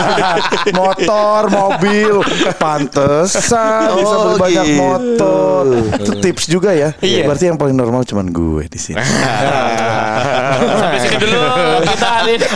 motor, 0.79 1.53
mobil, 1.53 2.15
pantesan 2.57 3.93
bisa 3.95 4.15
Oh, 4.15 4.23
beli 4.25 4.41
banyak 4.41 4.65
gitu. 4.65 4.81
motor. 4.81 5.65
Itu 6.01 6.13
tips 6.19 6.45
juga 6.49 6.71
ya. 6.73 6.91
Iya. 6.99 7.29
Berarti 7.29 7.45
yang 7.47 7.58
paling 7.59 7.75
normal 7.75 8.07
cuman 8.07 8.31
gue 8.31 8.71
di 8.71 8.79
sini. 8.79 9.03
Sampai 10.59 10.99
sini 11.03 11.17
dulu 11.19 11.38
kita 11.85 12.09
hari 12.09 12.33
ini. 12.38 12.49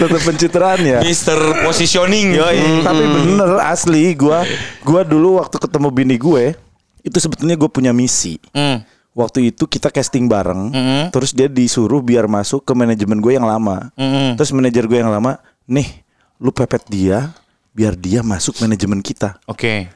Tetap 0.00 0.20
pencitraan 0.24 0.80
ya. 0.80 0.98
Mister 1.04 1.36
Positioning. 1.62 2.40
Hmm, 2.40 2.80
Tapi 2.82 3.02
bener 3.04 3.50
asli 3.68 4.16
gua 4.16 4.48
gua 4.80 5.04
dulu 5.04 5.38
waktu 5.38 5.56
ketemu 5.60 5.88
bini 5.92 6.16
gue 6.16 6.56
itu 7.04 7.16
sebetulnya 7.20 7.56
gue 7.60 7.68
punya 7.68 7.92
misi. 7.92 8.40
Hmm. 8.56 8.80
Waktu 9.10 9.50
itu 9.50 9.66
kita 9.66 9.90
casting 9.90 10.30
bareng, 10.30 10.70
terus 11.10 11.34
dia 11.34 11.50
disuruh 11.50 11.98
biar 11.98 12.30
masuk 12.30 12.62
ke 12.62 12.72
manajemen 12.78 13.18
gue 13.18 13.34
yang 13.34 13.44
lama. 13.44 13.90
Terus 14.38 14.54
manajer 14.54 14.86
gue 14.86 15.02
yang 15.02 15.10
lama, 15.10 15.34
nih, 15.66 16.06
lu 16.38 16.54
pepet 16.54 16.86
dia 16.86 17.34
biar 17.74 17.98
dia 17.98 18.22
masuk 18.22 18.62
manajemen 18.62 19.02
kita. 19.02 19.34
Oke. 19.50 19.90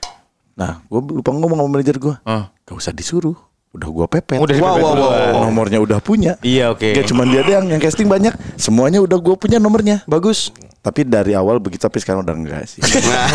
Nah, 0.54 0.82
gue 0.82 1.00
lupa 1.12 1.30
ngomong 1.30 1.56
sama 1.56 1.68
manajer 1.68 1.96
gue, 1.96 2.14
Ah. 2.22 2.50
gak 2.62 2.76
usah 2.76 2.90
disuruh, 2.90 3.34
udah 3.70 3.88
gue 3.88 4.06
pepet. 4.08 4.38
Udah 4.38 4.54
wow, 4.56 4.76
wow, 4.76 4.94
wow, 4.94 5.40
nomornya 5.42 5.78
udah 5.78 5.98
punya. 5.98 6.38
Iya, 6.40 6.70
oke. 6.70 6.94
Gak 6.94 7.06
cuma 7.06 7.22
dia 7.24 7.42
doang 7.42 7.66
yang 7.66 7.78
casting 7.78 8.06
banyak, 8.06 8.30
semuanya 8.54 8.98
udah 8.98 9.16
gue 9.16 9.34
punya 9.34 9.58
nomornya. 9.58 10.02
Bagus. 10.04 10.54
Tapi 10.78 11.00
dari 11.02 11.32
awal 11.32 11.58
begitu, 11.58 11.80
tapi 11.80 11.96
sekarang 11.96 12.22
udah 12.22 12.36
enggak 12.36 12.62
sih. 12.66 12.84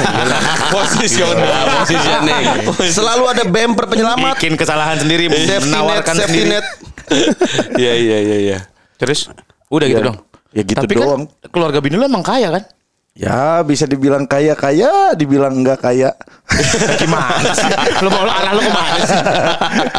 Posisional. 0.70 1.82
Positioning. 1.82 2.46
Selalu 2.88 3.24
ada 3.28 3.44
bumper 3.44 3.86
penyelamat. 3.88 4.38
Bikin 4.38 4.54
kesalahan 4.54 4.96
sendiri, 4.96 5.28
Safety 5.28 5.50
net, 5.50 5.62
menawarkan 5.66 6.14
safety 6.16 6.40
sendiri. 6.40 6.54
net. 6.54 6.66
Iya 7.82 7.94
iya 7.96 8.18
iya 8.22 8.38
iya. 8.40 8.58
Terus 8.96 9.34
udah 9.68 9.88
gitu 9.88 9.98
Ya, 9.98 10.06
dong. 10.06 10.18
ya 10.52 10.62
gitu 10.62 10.78
Tapi 10.78 10.94
doang. 10.94 11.26
kan 11.26 11.50
keluarga 11.50 11.82
bini 11.82 11.98
lu 11.98 12.06
emang 12.06 12.22
kaya 12.22 12.54
kan? 12.54 12.64
Ya 13.20 13.60
bisa 13.68 13.84
dibilang 13.84 14.24
kaya 14.24 14.56
kaya, 14.56 15.12
dibilang 15.12 15.60
enggak 15.60 15.84
kaya. 15.84 16.16
Gimana 17.04 17.52
sih? 17.52 17.68
lu 18.00 18.08
mau 18.08 18.24
arah 18.24 18.56
lu 18.56 18.64
ke 18.64 18.72
mana 18.72 19.04
sih? 19.04 19.22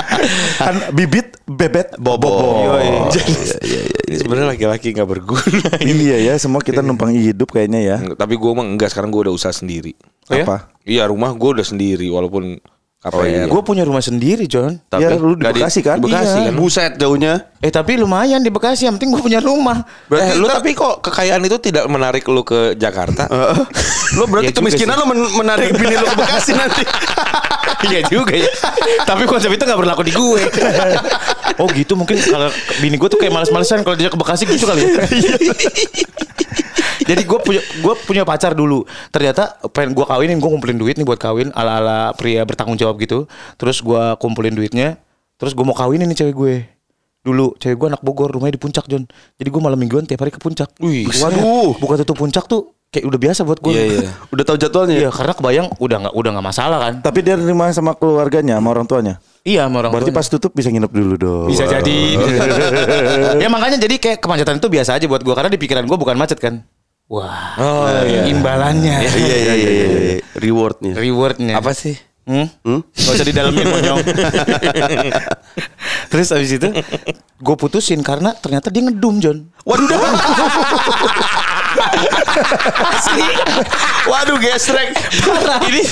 kan 0.65 0.75
bibit 0.97 1.37
bebet 1.45 2.01
Bobo. 2.01 2.65
Ini 3.13 4.17
sebenarnya 4.17 4.57
laki-laki 4.57 4.97
nggak 4.97 5.05
berguna. 5.05 5.69
iya 5.85 6.33
ya, 6.33 6.35
semua 6.41 6.65
kita 6.65 6.81
numpang 6.81 7.13
hidup 7.13 7.53
kayaknya 7.53 7.81
ya. 7.85 7.97
Tapi 8.17 8.41
gue 8.41 8.51
emang 8.57 8.73
enggak 8.73 8.97
sekarang 8.97 9.13
gue 9.13 9.29
udah 9.29 9.37
usaha 9.37 9.53
sendiri. 9.53 9.93
Apa? 10.33 10.73
Iya 10.89 11.05
rumah 11.13 11.37
gue 11.37 11.61
udah 11.61 11.67
sendiri 11.69 12.09
walaupun 12.09 12.57
KPR. 13.01 13.49
Gue 13.49 13.63
punya 13.65 13.81
rumah 13.81 14.05
sendiri, 14.05 14.45
John. 14.45 14.77
ya 14.93 15.17
lu 15.17 15.33
di 15.33 15.41
Bekasi 15.41 15.81
kan? 15.81 15.97
di 15.97 16.05
Bekasi 16.05 16.37
Iya. 16.37 16.45
kan? 16.45 16.55
Buset 16.55 16.93
jauhnya. 17.01 17.49
Eh 17.59 17.73
tapi 17.73 17.97
lumayan 17.97 18.45
di 18.45 18.53
Bekasi, 18.53 18.85
yang 18.85 19.01
penting 19.01 19.17
gue 19.17 19.25
punya 19.25 19.41
rumah. 19.41 19.89
Berarti 20.05 20.37
lu 20.37 20.45
tapi 20.45 20.77
kok 20.77 21.01
kekayaan 21.01 21.41
itu 21.41 21.57
tidak 21.57 21.89
menarik 21.89 22.29
lu 22.29 22.45
ke 22.45 22.77
Jakarta? 22.77 23.25
Lo 24.21 24.29
berarti 24.29 24.53
Ya 24.53 24.53
kemiskinan 24.53 25.01
men- 25.07 25.33
menarik 25.33 25.73
bini 25.73 25.97
lo 25.97 26.05
ke 26.05 26.17
Bekasi 26.19 26.53
nanti. 26.53 26.85
Iya 27.81 28.05
juga 28.13 28.37
ya. 28.37 28.45
Tapi 29.09 29.25
konsep 29.25 29.49
itu 29.49 29.65
gak 29.65 29.81
berlaku 29.81 30.05
di 30.05 30.13
gue. 30.13 30.43
oh 31.57 31.65
gitu 31.73 31.97
mungkin 31.97 32.21
kalau 32.21 32.53
bini 32.77 33.01
gue 33.01 33.09
tuh 33.09 33.17
kayak 33.17 33.33
males-malesan 33.33 33.81
kalau 33.81 33.97
dia 33.97 34.13
ke 34.13 34.21
Bekasi 34.21 34.45
gitu 34.45 34.69
kali 34.69 34.85
ya. 34.85 35.01
Jadi 37.11 37.23
gue 37.27 37.39
punya 37.43 37.63
gue 37.63 37.95
punya 38.07 38.23
pacar 38.23 38.55
dulu. 38.55 38.87
Ternyata 39.11 39.59
pengen 39.75 39.99
gue 39.99 40.07
kawinin, 40.07 40.39
gue 40.39 40.51
kumpulin 40.51 40.79
duit 40.79 40.95
nih 40.95 41.03
buat 41.03 41.19
kawin 41.19 41.51
ala-ala 41.59 42.15
pria 42.15 42.47
bertanggung 42.47 42.79
jawab 42.79 43.03
gitu. 43.03 43.27
Terus 43.59 43.83
gue 43.83 44.03
kumpulin 44.23 44.55
duitnya. 44.55 45.03
Terus 45.43 45.59
gue 45.59 45.65
mau 45.67 45.75
kawinin 45.75 46.07
nih 46.07 46.23
cewek 46.23 46.35
gue. 46.39 46.55
Dulu 47.27 47.59
cewek 47.59 47.77
gue 47.77 47.89
anak 47.91 48.03
Bogor, 48.07 48.31
rumahnya 48.31 48.55
di 48.55 48.63
puncak 48.63 48.87
John. 48.87 49.11
Jadi 49.37 49.49
gue 49.51 49.61
malam 49.61 49.77
mingguan 49.77 50.07
tiap 50.07 50.23
hari 50.23 50.31
ke 50.31 50.39
puncak. 50.39 50.71
Wih, 50.79 51.11
Waduh. 51.11 51.77
Buka 51.83 51.99
tutup 52.01 52.17
puncak 52.23 52.47
tuh 52.47 52.79
kayak 52.91 53.07
udah 53.07 53.19
biasa 53.23 53.41
buat 53.47 53.59
gue. 53.63 53.73
Iya, 53.73 53.85
iya. 53.87 54.11
Udah 54.35 54.45
tahu 54.47 54.57
jadwalnya. 54.59 54.97
Iya, 54.99 55.11
karena 55.15 55.33
kebayang 55.35 55.67
udah 55.79 55.97
nggak 56.07 56.15
udah 56.15 56.31
nggak 56.35 56.47
masalah 56.47 56.79
kan. 56.79 56.95
Tapi 57.03 57.19
dia 57.23 57.35
nerima 57.39 57.71
sama 57.71 57.95
keluarganya, 57.95 58.59
sama 58.59 58.69
orang 58.75 58.87
tuanya. 58.87 59.15
Iya, 59.47 59.71
sama 59.71 59.83
orang 59.87 59.91
Berarti 59.95 60.11
tuanya. 60.11 60.23
pas 60.23 60.27
tutup 60.27 60.53
bisa 60.53 60.69
nginep 60.75 60.93
dulu 60.93 61.15
dong. 61.17 61.49
Bisa 61.49 61.65
jadi. 61.71 61.99
ya 63.43 63.49
makanya 63.49 63.79
jadi 63.79 63.95
kayak 63.97 64.19
kemacetan 64.19 64.59
itu 64.59 64.69
biasa 64.69 64.99
aja 64.99 65.07
buat 65.07 65.23
gua 65.23 65.39
karena 65.39 65.51
di 65.55 65.59
pikiran 65.63 65.87
gua 65.87 65.97
bukan 65.97 66.19
macet 66.19 66.43
kan. 66.43 66.67
Wah. 67.11 67.59
Oh, 67.59 67.91
iya. 68.07 68.31
Imbalannya. 68.31 69.03
Iya 69.03 69.11
iya 69.19 69.37
iya 69.43 69.55
iya. 69.59 69.71
iya. 69.75 70.17
Rewardnya. 70.47 70.95
Rewardnya. 70.95 71.59
Apa 71.59 71.75
sih? 71.75 71.99
Hmm? 72.23 72.47
Hmm? 72.63 72.87
Gak 72.95 73.15
usah 73.19 73.27
didalemin 73.27 73.67
monyong. 73.67 73.99
Terus 76.15 76.31
abis 76.31 76.51
itu 76.55 76.69
gue 77.43 77.57
putusin 77.59 77.99
karena 78.07 78.31
ternyata 78.39 78.71
dia 78.71 78.87
ngedum 78.87 79.19
John. 79.19 79.51
Waduh. 79.67 79.99
Waduh 84.07 84.39
gesrek. 84.39 84.95
ini 85.67 85.83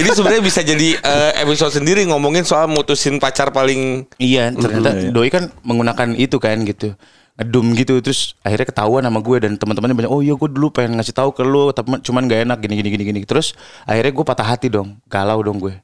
ini 0.00 0.08
sebenarnya 0.08 0.40
bisa 0.40 0.64
jadi 0.64 0.96
eh, 0.96 1.32
episode 1.44 1.76
sendiri 1.76 2.08
ngomongin 2.08 2.48
soal 2.48 2.72
mutusin 2.72 3.20
pacar 3.20 3.52
paling 3.52 4.08
Iya 4.16 4.56
ternyata 4.56 5.12
Doi 5.12 5.28
kan 5.28 5.52
menggunakan 5.60 6.16
itu 6.16 6.40
kan 6.40 6.64
gitu 6.64 6.96
ngedum 7.32 7.72
gitu 7.72 7.96
terus 8.04 8.36
akhirnya 8.44 8.68
ketahuan 8.68 9.02
sama 9.08 9.24
gue 9.24 9.36
dan 9.40 9.52
teman-temannya 9.56 9.96
banyak 10.04 10.12
oh 10.12 10.20
iya 10.20 10.36
gue 10.36 10.48
dulu 10.52 10.68
pengen 10.68 11.00
ngasih 11.00 11.16
tahu 11.16 11.32
ke 11.32 11.40
lu 11.40 11.72
tapi 11.72 11.96
cuman 12.04 12.28
gak 12.28 12.44
enak 12.44 12.58
gini 12.60 12.74
gini 12.76 12.88
gini 12.92 13.04
gini. 13.08 13.20
Terus 13.24 13.56
akhirnya 13.88 14.12
gue 14.12 14.24
patah 14.24 14.46
hati 14.46 14.68
dong 14.68 15.00
galau 15.08 15.40
dong 15.40 15.56
gue. 15.56 15.74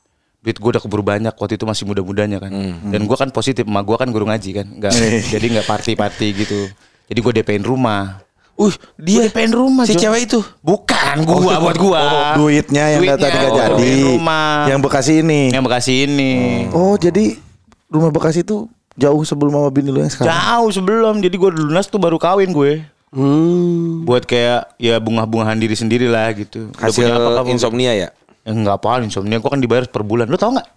Duit 0.44 0.60
gue 0.60 0.70
udah 0.76 0.82
keburu 0.84 1.02
banyak 1.02 1.32
waktu 1.34 1.56
itu 1.56 1.64
masih 1.64 1.88
muda-mudanya 1.88 2.38
kan. 2.38 2.52
Dan 2.92 3.08
gue 3.08 3.16
kan 3.16 3.32
positif 3.32 3.64
emak 3.64 3.84
gue 3.88 3.96
kan 3.96 4.08
guru 4.12 4.28
ngaji 4.28 4.50
kan 4.60 4.66
nggak 4.68 4.92
jadi 5.34 5.46
nggak 5.58 5.66
party 5.66 5.92
party 5.96 6.28
gitu. 6.36 6.68
Jadi 7.08 7.18
gue 7.24 7.32
DP-in 7.40 7.64
rumah. 7.64 8.20
Uh, 8.58 8.74
dia 8.98 9.30
DP-in 9.30 9.54
rumah 9.54 9.86
si 9.86 9.94
cewek 9.94 10.26
itu. 10.26 10.42
bukan 10.66 11.22
gua 11.22 11.62
buat 11.62 11.78
gua. 11.78 12.34
Duitnya 12.34 12.98
yang 12.98 13.06
Duitnya. 13.06 13.30
tadi 13.30 13.38
Oh, 13.38 13.54
jadi. 13.54 13.92
Rumah. 14.02 14.50
Yang 14.66 14.80
Bekasi 14.82 15.12
ini. 15.22 15.42
yang 15.54 15.62
Bekasi 15.62 15.92
ini. 16.10 16.32
Oh, 16.74 16.98
jadi 16.98 17.38
rumah 17.86 18.10
Bekasi 18.10 18.42
itu 18.42 18.66
jauh 18.98 19.22
sebelum 19.22 19.54
mama 19.54 19.70
bini 19.70 19.88
lu 19.88 19.98
yang 19.98 20.10
sekarang. 20.10 20.28
Jauh 20.28 20.70
sebelum 20.72 21.14
Jadi 21.18 21.32
gue 21.32 21.50
lunas 21.56 21.86
tuh 21.86 21.96
baru 21.96 22.18
kawin 22.18 22.50
gue 22.50 22.82
Hmm. 23.08 24.04
Buat 24.04 24.26
kayak 24.26 24.76
Ya 24.76 24.98
bunga-bungahan 24.98 25.56
diri 25.56 25.72
sendiri 25.72 26.04
lah 26.04 26.28
gitu 26.30 26.68
Udah 26.68 26.82
Hasil 26.84 27.08
apa 27.08 27.40
kamu? 27.40 27.56
insomnia 27.56 27.96
ya? 27.96 28.00
Ya, 28.04 28.10
Enggak 28.44 28.84
apa 28.84 29.00
insomnia 29.00 29.38
Gue 29.38 29.48
kan 29.48 29.56
dibayar 29.56 29.86
per 29.86 30.02
bulan 30.02 30.26
Lo 30.26 30.36
tau 30.36 30.52
gak? 30.52 30.68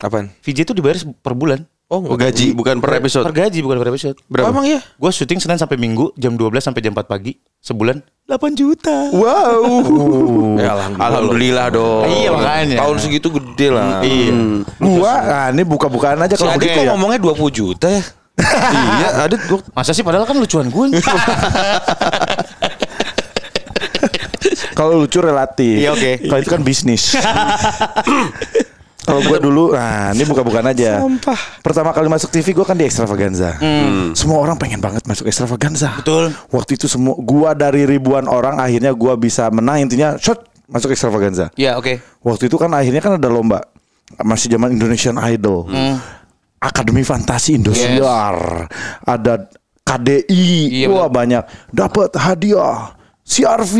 Apaan? 0.00 0.32
VJ 0.40 0.64
tuh 0.64 0.72
dibayar 0.72 0.96
per 1.20 1.34
bulan 1.34 1.60
Oh, 2.02 2.16
gaji 2.18 2.50
bukan 2.56 2.82
per 2.82 2.98
episode. 2.98 3.22
Per 3.22 3.34
gaji 3.34 3.58
bukan 3.62 3.78
per 3.78 3.88
episode 3.94 4.16
Berapa? 4.26 4.48
Oh, 4.48 4.54
emang 4.54 4.66
ya? 4.66 4.80
Gue 4.98 5.10
syuting 5.14 5.38
Senin 5.38 5.60
sampai 5.60 5.78
Minggu 5.78 6.10
Jam 6.18 6.34
12 6.34 6.58
sampai 6.58 6.80
jam 6.82 6.90
4 6.90 7.06
pagi 7.06 7.38
Sebulan 7.62 8.02
8 8.26 8.58
juta 8.58 9.12
Wow. 9.14 9.62
Ya, 10.64 10.72
alhamdulillah, 10.96 11.66
dong. 11.68 12.06
Iya, 12.08 12.30
makanya. 12.32 12.76
Tahun 12.80 12.96
segitu 12.96 13.28
gede 13.28 13.68
lah. 13.74 14.00
Iya 14.00 14.32
Gua, 14.80 15.12
nah 15.20 15.46
ini 15.52 15.62
buka-bukaan 15.66 16.16
aja 16.24 16.38
kalau 16.38 16.56
begitu 16.56 16.78
kok 16.78 16.84
ya. 16.86 16.90
ngomongnya 16.94 17.18
20 17.20 17.50
juta 17.52 17.86
ya? 17.90 18.02
iya, 18.98 19.08
ada 19.28 19.36
tuh. 19.36 19.60
Masa 19.74 19.92
sih 19.94 20.02
padahal 20.02 20.26
kan 20.26 20.34
lucuan 20.38 20.66
gue 20.70 20.86
Kalau 24.74 25.06
lucu 25.06 25.22
relatif. 25.22 25.78
Iya, 25.86 25.94
oke. 25.94 26.26
Kalau 26.26 26.40
itu 26.42 26.50
kan 26.50 26.62
bisnis. 26.66 27.14
Kalau 29.04 29.20
gue 29.20 29.38
dulu, 29.38 29.76
nah 29.76 30.16
ini 30.16 30.24
buka-bukaan 30.24 30.72
aja. 30.72 30.98
Pertama 31.60 31.92
kali 31.92 32.08
masuk 32.08 32.32
TV 32.32 32.56
gue 32.56 32.64
kan 32.64 32.72
di 32.74 32.88
Extravaganza. 32.88 33.60
Semua 34.16 34.40
orang 34.40 34.56
pengen 34.56 34.80
banget 34.80 35.04
masuk 35.04 35.28
Extravaganza. 35.28 36.00
Betul. 36.00 36.32
Waktu 36.48 36.80
itu 36.80 36.88
semua 36.88 37.14
gua 37.20 37.52
dari 37.52 37.84
ribuan 37.84 38.24
orang 38.24 38.56
akhirnya 38.56 38.96
gua 38.96 39.14
bisa 39.20 39.52
menang 39.52 39.84
intinya 39.84 40.16
shot 40.16 40.48
masuk 40.70 40.96
Extravaganza. 40.96 41.52
Ya 41.60 41.76
oke 41.76 42.00
Waktu 42.24 42.48
itu 42.48 42.56
kan 42.56 42.72
akhirnya 42.72 43.04
kan 43.04 43.20
ada 43.20 43.28
lomba. 43.28 43.60
Masih 44.24 44.52
zaman 44.52 44.72
Indonesian 44.72 45.20
Idol. 45.20 45.68
Akademi 46.60 47.04
Fantasi 47.04 47.60
Indosiar. 47.60 48.68
Ada 49.04 49.48
KDI. 49.84 50.84
Iya, 50.84 50.88
Wah 50.88 51.12
banyak. 51.12 51.44
Dapat 51.72 52.16
hadiah. 52.16 52.96
CRV. 53.24 53.74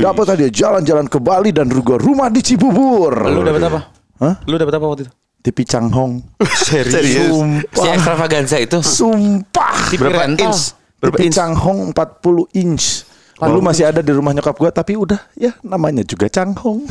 Dapat 0.00 0.26
hadiah 0.36 0.52
jalan-jalan 0.52 1.08
ke 1.08 1.20
Bali 1.20 1.52
dan 1.52 1.68
juga 1.68 2.00
rumah 2.00 2.28
di 2.32 2.40
Cibubur. 2.40 3.12
Lu 3.28 3.44
dapet 3.44 3.64
apa? 3.68 3.80
Hah? 4.22 4.34
Lu 4.46 4.54
dapet 4.54 4.74
apa 4.78 4.86
waktu 4.86 5.02
itu? 5.10 5.12
TV 5.42 5.66
Changhong. 5.66 6.22
Serius? 6.70 7.02
Si 7.02 7.18
Sumpah. 7.26 7.84
extravaganza 7.90 8.56
itu 8.62 8.78
Sumpah. 8.78 9.90
TV 9.90 9.98
Berapa 10.06 10.30
rental. 10.30 10.54
inch? 10.54 10.60
Berapa 11.02 11.16
TV 11.18 11.26
inch? 11.26 11.34
Changhong 11.34 11.78
40 11.90 12.62
inch. 12.62 12.86
Dulu 13.42 13.58
masih 13.58 13.90
ada 13.90 14.06
di 14.06 14.14
rumah 14.14 14.30
nyokap 14.30 14.54
gua 14.54 14.70
tapi 14.70 14.94
udah 14.94 15.18
ya 15.34 15.50
namanya 15.66 16.06
juga 16.06 16.30
Changhong. 16.30 16.86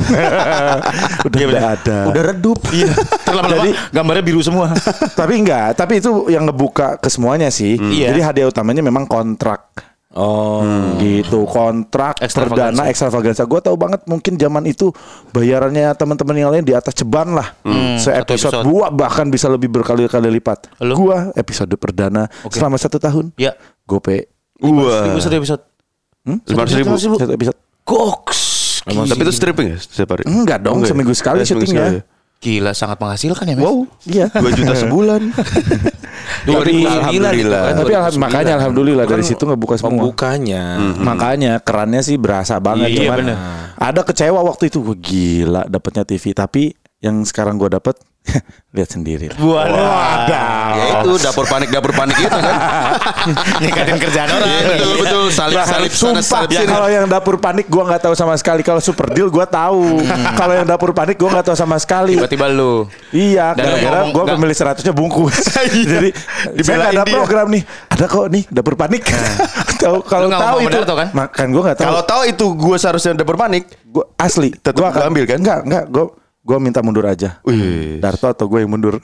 udah 1.26 1.38
nggak 1.48 1.68
ada. 1.80 1.98
Udah 2.12 2.22
redup. 2.28 2.60
Iya. 2.68 2.92
Terlama-lama 3.24 3.72
gambarnya 3.88 4.20
biru 4.20 4.44
semua. 4.44 4.76
tapi 5.16 5.40
enggak, 5.40 5.72
tapi 5.72 6.04
itu 6.04 6.28
yang 6.28 6.44
ngebuka 6.44 7.00
ke 7.00 7.08
semuanya 7.08 7.48
sih. 7.48 7.80
Iya. 7.80 8.12
Jadi 8.12 8.20
hadiah 8.20 8.48
utamanya 8.52 8.84
memang 8.84 9.08
kontrak. 9.08 9.91
Oh. 10.12 10.60
Gitu, 10.96 11.48
kontrak 11.48 12.20
perdana 12.20 12.84
ekstravaganza. 12.86 13.48
Gue 13.48 13.58
tahu 13.58 13.74
banget 13.74 14.04
mungkin 14.04 14.36
zaman 14.36 14.64
itu 14.64 14.92
bayarannya 15.30 15.88
teman-teman 15.96 16.36
yang 16.36 16.50
lain 16.52 16.62
di 16.62 16.76
atas 16.76 16.92
ceban 16.92 17.32
lah. 17.32 17.56
Se 17.96 18.12
satu 18.12 18.20
episode 18.28 18.52
episode. 18.52 18.64
gua 18.64 18.86
bahkan 18.88 19.26
bisa 19.26 19.48
lebih 19.48 19.72
berkali-kali 19.72 20.28
lipat. 20.30 20.68
Lu? 20.80 20.92
Gua 20.98 21.32
episode 21.32 21.72
perdana 21.74 22.28
selama 22.46 22.76
satu 22.76 22.96
tahun. 22.96 23.32
ya. 23.34 23.56
Gope 23.82 24.28
Wah. 24.60 25.08
Ribu 25.08 25.18
satu 25.18 25.34
episode. 25.34 25.62
Lima 26.22 26.60
ratus 26.62 26.76
ribu. 26.76 26.92
satu 26.94 27.32
episode. 27.32 27.58
Goks. 27.82 28.40
Tapi 28.84 29.22
itu 29.22 29.32
stripping 29.32 29.68
ya 29.72 29.78
setiap 29.78 30.12
hari? 30.12 30.22
Enggak 30.28 30.60
dong, 30.60 30.78
Enggak 30.78 30.86
ya? 30.86 30.92
seminggu 30.92 31.14
sekali 31.16 31.40
Eh, 31.40 31.46
syutingnya. 31.46 31.86
ya? 31.88 32.02
Gila 32.38 32.74
sangat 32.74 32.98
menghasilkan 32.98 33.46
ya 33.46 33.54
Mas. 33.54 33.62
Wow, 33.62 33.78
iya. 34.04 34.26
Dua 34.28 34.50
juta 34.50 34.74
sebulan. 34.76 35.22
Tapi 36.42 36.82
alhamdulillah. 36.82 37.62
Tapi 37.74 37.92
alham- 37.92 38.18
makanya 38.18 38.52
alhamdulillah 38.56 39.04
dari 39.04 39.20
Kan 39.20 39.28
situ 39.28 39.42
ngebuka 39.42 39.74
semua. 39.74 39.90
Pembukanya. 39.92 40.64
Makanya 40.96 41.52
kerannya 41.58 42.00
sih 42.00 42.16
berasa 42.16 42.56
banget 42.56 42.88
Iya, 42.90 42.98
cuman 43.04 43.18
bener. 43.20 43.36
ada 43.74 44.00
kecewa 44.02 44.40
waktu 44.42 44.68
itu 44.68 44.78
Wah, 44.78 44.94
gila 44.94 45.62
dapatnya 45.66 46.04
TV 46.04 46.32
tapi 46.32 46.62
yang 46.98 47.22
sekarang 47.22 47.56
gua 47.56 47.72
dapat 47.72 47.98
lihat 48.76 48.88
sendiri. 48.88 49.28
lah. 49.36 50.24
Ya 50.24 50.44
itu 51.02 51.12
dapur 51.20 51.44
panik 51.44 51.68
dapur 51.68 51.92
panik 51.92 52.16
itu 52.16 52.30
kan. 52.32 52.54
Ningkatin 53.62 53.96
kerjaan 53.98 54.28
orang. 54.32 54.48
Iya, 54.48 54.62
betul 54.72 54.90
betul 55.02 55.24
salib 55.28 55.58
salib 55.66 55.92
sana 55.92 56.22
Sumpah, 56.22 56.46
salib 56.46 56.50
ya, 56.54 56.62
kalau 56.64 56.88
yang 56.88 57.06
dapur 57.10 57.36
panik 57.36 57.66
gua 57.68 57.82
nggak 57.92 58.02
tahu 58.08 58.14
sama 58.16 58.34
sekali. 58.38 58.62
Kalau 58.64 58.80
super 58.80 59.10
deal 59.12 59.28
gua 59.28 59.44
tahu. 59.44 60.00
kalau 60.38 60.54
yang 60.56 60.64
dapur 60.64 60.94
panik 60.94 61.18
gua 61.18 61.30
nggak 61.38 61.52
tahu 61.52 61.56
sama 61.58 61.76
sekali. 61.76 62.16
Tiba-tiba 62.16 62.46
lu. 62.48 62.86
Iya, 63.12 63.52
gara-gara 63.52 64.08
gue 64.08 64.14
nggak- 64.14 64.38
pemilih 64.38 64.56
seratusnya 64.56 64.92
bungkus. 64.94 65.36
Jadi 65.92 66.10
di 66.56 66.62
saya 66.64 66.88
nggak 66.88 66.92
ada 66.96 67.04
dia. 67.04 67.12
program 67.12 67.46
nih. 67.52 67.62
Ada 67.92 68.04
kok 68.08 68.26
nih 68.32 68.42
dapur 68.48 68.74
panik. 68.78 69.02
tahu 69.82 69.98
kalau 70.06 70.30
tahu 70.30 70.56
itu, 70.64 70.78
kan? 70.80 71.08
makan 71.12 71.46
gue 71.52 71.62
nggak 71.68 71.76
tahu. 71.76 71.86
Kalau 71.90 72.02
tahu 72.06 72.22
itu 72.24 72.46
gua 72.56 72.76
seharusnya 72.78 73.12
dapur 73.18 73.36
panik. 73.36 73.68
Gua 73.84 74.08
asli, 74.16 74.54
Tetep 74.54 74.78
gua 74.80 74.88
gua 74.94 75.10
ambil 75.10 75.28
kan? 75.28 75.36
Enggak, 75.42 75.60
enggak, 75.68 75.84
gue 75.92 76.06
gue 76.42 76.58
minta 76.58 76.82
mundur 76.82 77.06
aja. 77.06 77.38
Wih. 77.46 78.02
Darto 78.02 78.26
atau 78.26 78.50
gue 78.50 78.66
yang 78.66 78.70
mundur? 78.74 78.98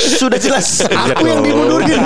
Sudah 0.00 0.40
jelas 0.40 0.80
aku 1.12 1.28
yang 1.28 1.44
dimundurin. 1.44 2.00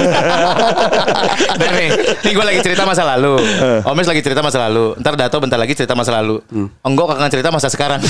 Dan 1.55 1.71
nih, 1.79 1.91
nih 2.27 2.33
gue 2.35 2.45
lagi 2.45 2.61
cerita 2.67 2.83
masa 2.83 3.07
lalu. 3.07 3.39
Omes 3.87 4.11
lagi 4.11 4.19
cerita 4.19 4.43
masa 4.43 4.67
lalu. 4.67 4.99
Ntar 4.99 5.15
Dato 5.15 5.39
bentar 5.39 5.63
lagi 5.63 5.79
cerita 5.79 5.95
masa 5.95 6.19
lalu. 6.19 6.43
Enggak 6.83 7.07
akan 7.15 7.31
cerita 7.31 7.55
masa 7.55 7.71
sekarang. 7.71 8.03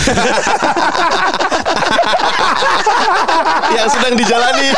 yang 3.77 3.89
sedang 3.91 4.15
dijalani. 4.17 4.69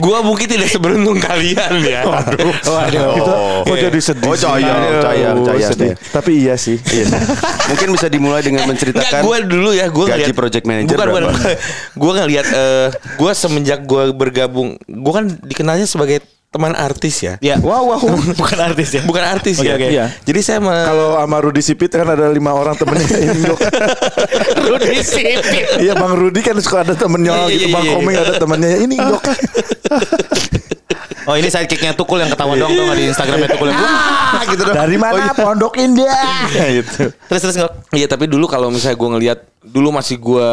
Gua 0.00 0.24
mungkin 0.24 0.48
tidak 0.48 0.68
seberuntung 0.72 1.20
kalian 1.20 1.84
ya. 1.84 2.02
Waduh. 2.08 3.14
Kita 3.14 3.34
kok 3.68 3.76
jadi 3.76 4.00
sedih. 4.00 4.30
Oh, 4.32 4.36
sih? 4.36 4.48
cayang, 4.48 4.80
Aduh, 4.80 5.02
cayang, 5.04 5.36
cayang, 5.44 5.70
sedih. 5.70 5.92
Tapi 6.10 6.30
iya 6.40 6.54
sih. 6.56 6.80
Iya. 6.80 7.20
Mungkin 7.68 7.88
bisa 7.94 8.06
dimulai 8.08 8.42
dengan 8.42 8.64
menceritakan 8.66 9.20
gue 9.22 9.36
dulu 9.44 9.70
ya, 9.76 9.86
gue 9.92 10.04
gaji 10.08 10.32
project 10.32 10.64
manager 10.64 10.96
bukan, 10.96 11.06
berapa? 11.06 11.30
bukan, 11.36 11.54
gue 11.94 12.12
ngeliat, 12.16 12.46
eh 12.48 12.88
gue 13.20 13.32
semenjak 13.36 13.80
gue 13.84 14.02
bergabung, 14.16 14.80
gue 14.88 15.12
kan 15.12 15.24
dikenalnya 15.44 15.84
sebagai 15.84 16.24
teman 16.50 16.74
artis 16.74 17.22
ya. 17.22 17.34
Ya. 17.38 17.56
Wow, 17.62 17.86
wow. 17.88 18.02
Bukan 18.34 18.58
artis 18.60 18.90
ya. 18.92 19.02
Bukan 19.02 19.22
artis 19.22 19.56
Oke, 19.56 19.66
ya. 19.66 19.74
oke. 19.74 19.86
Iya. 19.88 20.04
Jadi 20.20 20.40
saya 20.40 20.58
me- 20.58 20.74
Kalau 20.82 21.14
sama 21.14 21.38
Rudi 21.38 21.62
Sipit 21.62 21.88
kan 21.88 22.02
ada 22.04 22.26
lima 22.28 22.50
orang 22.50 22.74
temennya 22.74 23.06
Indo. 23.24 23.54
Rudi 24.68 24.98
Sipit. 25.00 25.78
Iya 25.78 25.94
Bang 25.94 26.18
Rudi 26.18 26.40
kan 26.40 26.58
suka 26.58 26.82
ada 26.82 26.94
temennya 26.94 27.30
Iya, 27.32 27.46
iya, 27.46 27.48
gitu. 27.48 27.62
iya, 27.62 27.70
Bang 27.70 27.84
iya. 27.84 27.94
Komeng 27.94 28.16
ada 28.16 28.34
temennya 28.36 28.70
ini 28.78 28.94
Indo. 28.96 29.18
Oh 31.20 31.36
ini 31.36 31.46
sidekicknya 31.46 31.94
Tukul 31.94 32.18
yang 32.18 32.32
ketawa 32.32 32.56
dong 32.56 32.72
tuh 32.72 32.82
nggak 32.82 32.96
di 32.96 33.04
Instagramnya 33.06 33.48
Tukul 33.52 33.70
yang 33.70 33.78
Ah, 33.78 34.42
gitu 34.42 34.62
dong. 34.64 34.74
Dari 34.74 34.96
mana 34.96 35.14
Oh, 35.14 35.20
iya. 35.20 35.34
Pondok 35.36 35.74
Indah? 35.76 36.48
gitu. 36.50 37.12
terus 37.12 37.40
terus 37.40 37.54
nggak 37.54 37.72
Iya 37.92 38.06
tapi 38.08 38.24
dulu 38.26 38.48
kalau 38.48 38.66
misalnya 38.66 38.98
gue 38.98 39.08
ngelihat 39.14 39.38
dulu 39.62 39.92
masih 39.92 40.16
gue 40.18 40.48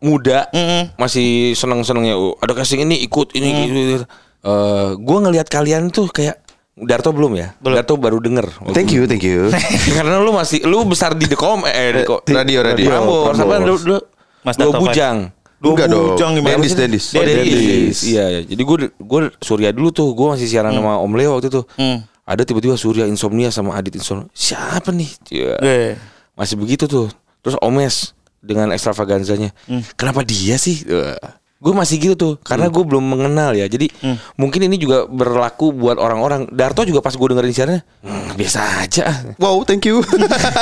muda, 0.00 0.48
masih 0.96 1.52
seneng 1.52 1.82
senengnya. 1.82 2.16
Oh, 2.16 2.38
ada 2.38 2.54
casting 2.54 2.80
ini 2.80 3.02
ikut 3.02 3.34
ini. 3.34 3.50
gitu. 3.66 4.06
Eh, 4.42 4.90
gue 4.98 5.18
ngelihat 5.22 5.46
kalian 5.46 5.88
tuh 5.88 6.10
kayak 6.10 6.42
Darto 6.72 7.12
belum 7.12 7.36
ya? 7.36 7.52
Darto 7.60 7.94
baru 7.94 8.16
denger. 8.18 8.48
Thank 8.72 8.96
you, 8.96 9.04
thank 9.06 9.22
you. 9.22 9.52
Karena 9.96 10.18
lu 10.18 10.32
masih 10.32 10.64
lu 10.64 10.82
besar 10.82 11.14
di 11.14 11.28
Dekom 11.28 11.62
eh, 11.62 12.00
di 12.00 12.02
ko- 12.02 12.24
Radio, 12.26 12.64
radio. 12.64 12.88
Apa 12.90 13.36
Prambors. 13.38 13.82
lu, 13.84 13.94
lu, 13.94 13.98
Mas 14.42 14.56
Darto 14.58 14.80
bujang. 14.80 15.30
Dua 15.62 15.78
Enggak 15.78 15.88
dong. 15.94 16.18
bujang 16.18 16.30
gimana 16.34 16.58
Dendis, 16.58 16.72
sih? 16.74 16.78
Dendis. 16.80 17.04
Oh, 17.14 17.22
Dendis. 17.22 17.98
Iya, 18.02 18.24
iya. 18.26 18.40
Jadi 18.42 18.62
gue 18.66 18.76
gue 18.98 19.20
Surya 19.38 19.70
dulu 19.70 19.94
tuh, 19.94 20.10
gue 20.10 20.26
masih 20.26 20.50
siaran 20.50 20.74
sama 20.74 20.98
Om 20.98 21.12
Leo 21.14 21.38
waktu 21.38 21.54
itu. 21.54 21.62
Ada 22.26 22.42
tiba-tiba 22.42 22.74
Surya 22.74 23.06
insomnia 23.06 23.52
sama 23.54 23.78
Adit 23.78 23.94
insomnia. 23.94 24.26
Siapa 24.34 24.90
nih? 24.90 25.10
Iya. 25.30 25.54
Iya. 25.62 25.94
Masih 26.34 26.58
begitu 26.58 26.90
tuh. 26.90 27.06
Terus 27.46 27.54
Omes 27.62 28.10
dengan 28.42 28.74
ekstravaganzanya. 28.74 29.54
Kenapa 29.94 30.26
dia 30.26 30.58
sih? 30.58 30.82
Gue 31.62 31.70
masih 31.70 31.96
gitu 32.02 32.14
tuh 32.18 32.34
karena 32.42 32.66
gue 32.66 32.82
belum 32.82 33.06
mengenal 33.06 33.54
ya 33.54 33.70
jadi 33.70 33.86
mungkin 34.34 34.66
ini 34.66 34.82
juga 34.82 35.06
berlaku 35.06 35.70
buat 35.70 35.94
orang-orang 35.94 36.50
Darto 36.50 36.82
juga 36.82 36.98
pas 36.98 37.14
gue 37.14 37.22
dengerin 37.22 37.54
siarannya 37.54 37.82
"Hmm, 38.02 38.34
biasa 38.34 38.58
aja 38.82 39.06
Wow, 39.38 39.62
thank 39.62 39.86
you. 39.86 40.02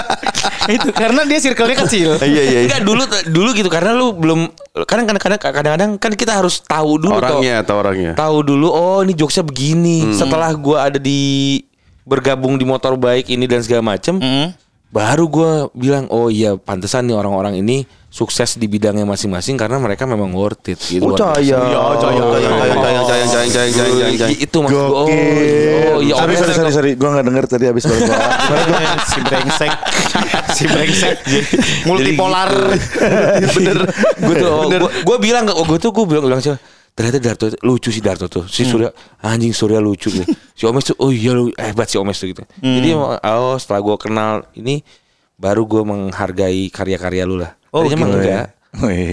itu 0.76 0.88
karena 0.92 1.24
dia 1.24 1.40
circle-nya 1.40 1.76
kecil. 1.88 2.10
Iya, 2.20 2.28
iya. 2.28 2.42
iya. 2.44 2.60
Enggak 2.68 2.82
dulu 2.84 3.02
dulu 3.32 3.48
gitu 3.56 3.72
karena 3.72 3.96
lu 3.96 4.12
belum 4.12 4.52
kadang 4.84 5.08
kadang 5.08 5.40
kadang-kadang 5.40 5.90
kan 5.96 6.12
kita 6.12 6.36
harus 6.36 6.60
tahu 6.60 7.00
dulu. 7.00 7.16
Orangnya 7.16 7.64
atau 7.64 7.80
orangnya. 7.80 8.12
tahu 8.12 8.44
dulu 8.44 8.68
oh 8.68 9.00
ini 9.00 9.16
jokesnya 9.16 9.42
begini 9.42 10.12
setelah 10.12 10.52
gua 10.52 10.92
ada 10.92 11.00
di 11.00 11.60
bergabung 12.04 12.60
di 12.60 12.68
motor 12.68 13.00
baik 13.00 13.32
ini 13.32 13.48
dan 13.48 13.64
segala 13.64 13.96
macem 13.96 14.20
baru 14.90 15.24
gua 15.30 15.52
bilang 15.70 16.10
oh 16.10 16.26
iya 16.26 16.58
pantesan 16.58 17.06
nih 17.06 17.14
orang-orang 17.14 17.62
ini 17.62 17.86
sukses 18.10 18.58
di 18.58 18.66
bidangnya 18.66 19.06
masing-masing 19.06 19.54
karena 19.54 19.78
mereka 19.78 20.02
memang 20.02 20.34
worth 20.34 20.66
it 20.66 20.82
gitu 20.82 21.06
Oh, 21.06 21.14
caya. 21.14 21.38
Iya, 21.38 21.58
caya, 21.62 21.94
caya, 22.02 22.22
cayang, 22.26 22.58
cayang, 22.58 23.06
cayang, 23.06 23.30
cayang, 23.30 23.50
cayang, 23.54 23.70
cayang, 23.70 24.14
cayang. 24.18 24.30
itu 24.34 24.56
maksud 24.58 24.82
oh, 24.82 25.06
Gokil. 25.06 25.94
oh 25.94 26.00
iya 26.02 26.14
sorry, 26.18 26.34
Omes 26.34 26.38
sorry, 26.42 26.54
sorry, 26.58 26.72
sorry. 26.74 26.92
Gue 26.98 27.06
gak 27.06 27.22
denger 27.22 27.44
tadi 27.46 27.64
abis 27.70 27.84
balik 27.86 28.02
si 29.14 29.18
brengsek. 29.22 29.72
si 30.58 30.64
brengsek. 30.66 31.16
Multipolar. 31.86 32.50
bener 33.54 33.78
gue 34.18 34.34
tuh 34.42 34.50
oh, 34.50 34.66
gua, 34.66 34.90
gua 35.06 35.16
bilang 35.22 35.46
gue 35.46 35.78
tuh 35.78 35.94
gue 35.94 36.04
bilang 36.10 36.26
bilang 36.26 36.42
sih 36.42 36.50
ternyata 37.00 37.16
Darto 37.18 37.44
itu- 37.46 37.60
lucu 37.62 37.88
si 37.88 37.98
Darto 37.98 38.28
tuh 38.28 38.44
si 38.44 38.62
Surya 38.62 38.92
anjing 39.18 39.50
Surya 39.50 39.80
lucu 39.80 40.12
gitu. 40.12 40.28
si 40.58 40.62
Omes 40.62 40.84
tuh 40.84 40.96
oh 40.98 41.08
iya 41.08 41.32
lu 41.32 41.48
hebat 41.50 41.88
si 41.88 41.96
Omes 41.96 42.14
tuh 42.14 42.28
gitu 42.28 42.44
jadi 42.60 42.92
oh 42.92 43.56
setelah 43.56 43.80
gue 43.80 43.96
kenal 43.96 44.32
ini 44.52 44.84
baru 45.34 45.64
gue 45.64 45.82
menghargai 45.82 46.68
karya-karya 46.68 47.24
lu 47.24 47.40
lah 47.40 47.56
Oh, 47.70 47.80
Tadinya 47.80 48.02
gitu. 48.04 48.18
enggak 48.18 48.46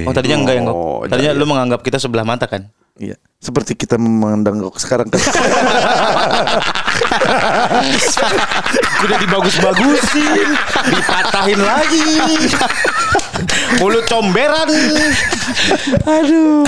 Oh 0.03 0.11
tadinya 0.11 0.37
enggak 0.37 0.53
ya 0.53 0.61
enggak. 0.61 0.75
Oh, 0.75 1.01
Tadinya 1.03 1.31
iya. 1.31 1.39
lu 1.39 1.45
menganggap 1.45 1.79
kita 1.79 1.97
sebelah 1.97 2.21
mata 2.21 2.45
kan? 2.45 2.69
Iya. 2.97 3.15
Seperti 3.37 3.77
kita 3.77 4.01
memandang 4.01 4.57
kok 4.65 4.81
sekarang 4.81 5.13
kan. 5.13 5.21
Udah 9.05 9.17
dibagus-bagusin, 9.21 10.47
dipatahin 10.89 11.61
lagi. 11.61 12.01
Mulut 13.77 14.09
comberan. 14.09 14.65
aduh 16.03 16.65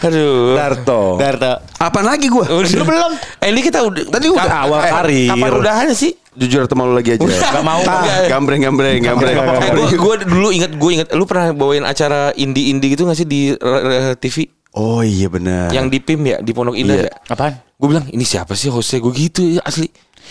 aduh 0.00 0.56
Darto. 0.56 1.02
Darta. 1.20 1.52
Apaan 1.76 2.08
lagi 2.08 2.32
gua? 2.32 2.48
Lu 2.48 2.64
belum 2.64 3.12
eh 3.38 3.48
ini 3.52 3.60
kita 3.60 3.84
udah 3.84 4.08
Tadi 4.08 4.26
udah. 4.32 4.48
Ka- 4.48 4.64
awal 4.64 4.80
eh, 4.80 4.90
karir. 4.90 5.28
kapan 5.28 5.52
udahannya 5.60 5.94
sih 5.94 6.12
Jujur 6.32 6.64
atau 6.64 6.80
malu 6.80 6.96
lagi 6.96 7.12
aja. 7.12 7.20
Gak 7.28 7.60
mau. 7.60 7.84
Gambreng, 8.24 8.64
gambreng, 8.64 9.04
gambreng. 9.04 9.36
gue 9.76 9.88
gue 9.92 10.14
dulu 10.24 10.48
inget 10.48 10.72
gue 10.72 10.90
inget 10.96 11.08
lu 11.12 11.28
pernah 11.28 11.52
bawain 11.52 11.84
acara 11.84 12.32
indie 12.32 12.72
indie 12.72 12.96
gitu 12.96 13.04
gak 13.04 13.20
sih 13.20 13.28
di 13.28 13.52
eh, 13.52 14.16
TV 14.16 14.48
Oh 14.72 15.04
iya 15.04 15.28
benar. 15.28 15.68
yang 15.68 15.86
di 15.86 16.00
PIM 16.00 16.20
ya 16.24 16.36
di 16.40 16.50
Pondok 16.50 16.72
Indah 16.74 16.96
Iya. 16.96 17.12
ya 17.12 17.14
Apaan? 17.28 17.60
gue 17.76 17.88
bilang 17.88 18.06
ini 18.08 18.24
siapa 18.24 18.54
sih 18.54 18.68
hostnya 18.68 18.98
gue 18.98 19.12
gitu 19.12 19.42
ya 19.50 19.62
asli 19.62 19.84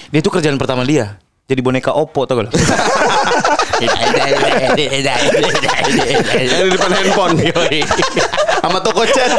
Dia 0.10 0.20
tuh 0.20 0.32
kerjaan 0.32 0.58
pertama 0.58 0.82
dia. 0.82 1.20
Jadi 1.46 1.60
boneka 1.60 1.92
Oppo 1.92 2.24
tau 2.24 2.40
gak 2.40 2.48
lo? 2.48 2.52
yang 6.32 6.64
di 6.64 6.72
depan 6.72 6.92
handphone. 6.92 7.36
Sama 8.64 8.80
toko 8.80 9.04
chat. 9.06 9.32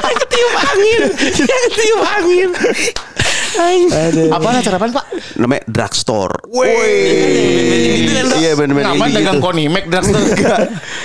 ketiup 0.00 0.54
angin 0.62 1.02
ketiup 1.18 2.02
angin 2.06 2.50
Apaan 4.30 4.54
acara 4.60 4.76
apaan 4.78 4.92
pak? 4.94 5.04
Namanya 5.40 5.62
drugstore. 5.66 6.46
Wih. 6.50 8.06
Gitu? 8.10 8.34
Iya 8.40 8.52
benar-benar 8.56 8.94
Nama 8.94 9.04
indie 9.06 9.16
dagang 9.20 9.38
gitu. 9.38 9.46
Konimek 9.46 9.84
Drugstore. 9.90 10.26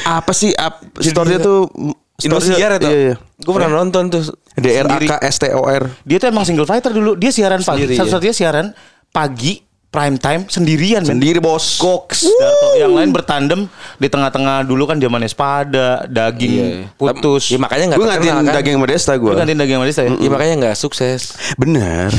Apa 0.05 0.31
sih 0.31 0.51
ap, 0.53 0.83
store-nya 1.01 1.39
tuh 1.41 1.67
Indosiar 2.15 2.79
itu 2.79 2.87
Iya, 2.87 2.99
iya. 3.11 3.15
gue 3.19 3.51
pernah 3.51 3.83
nonton 3.83 4.07
tuh 4.07 4.23
D 4.55 4.71
R 4.71 4.87
A 4.87 4.97
K 5.03 5.11
S 5.19 5.35
T 5.35 5.51
O 5.51 5.67
R. 5.67 5.83
Dia 6.07 6.17
tuh 6.23 6.31
emang 6.31 6.47
single 6.47 6.63
fighter 6.63 6.95
dulu. 6.95 7.19
Dia 7.19 7.27
siaran 7.27 7.59
pagi. 7.59 7.91
Satu-satunya 7.91 8.31
siaran 8.31 8.71
pagi 9.11 9.59
prime 9.95 10.19
time 10.19 10.43
sendirian. 10.51 10.99
Sendiri 11.07 11.39
bos. 11.39 11.79
Goks. 11.79 12.27
Darto. 12.27 12.75
Yang 12.75 12.91
lain 12.91 13.09
bertandem 13.15 13.59
di 13.95 14.11
tengah-tengah 14.11 14.67
dulu 14.67 14.83
kan 14.83 14.99
zamannya 14.99 15.31
sepada, 15.31 16.03
daging 16.03 16.91
putus. 16.99 17.47
ya 17.47 17.55
makanya 17.55 17.95
nggak 17.95 17.99
Gue 18.03 18.07
ngantin 18.11 18.35
kan 18.35 18.45
daging 18.59 18.75
Modesta 18.75 19.15
gue. 19.15 19.31
Lu 19.31 19.39
gantiin 19.39 19.55
daging 19.55 19.79
manis 19.79 19.95
ya? 19.95 20.11
ya 20.11 20.27
makanya 20.27 20.53
nggak 20.67 20.75
sukses 20.75 21.39
Bener. 21.55 22.11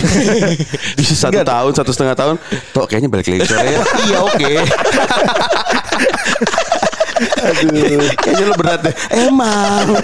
Di 0.96 1.04
satu 1.04 1.44
tahun, 1.44 1.76
satu 1.76 1.92
setengah 1.92 2.16
tahun. 2.16 2.40
Tuh 2.72 2.88
kayaknya 2.88 3.12
balik 3.12 3.28
lagi 3.28 3.44
sore 3.44 3.68
ya. 3.76 3.80
iya 4.08 4.18
oke. 4.24 4.52
Aduh. 7.16 7.72
Kayaknya 8.16 8.44
lu 8.44 8.54
berat 8.54 8.80
deh. 8.82 8.94
Emang. 9.12 9.96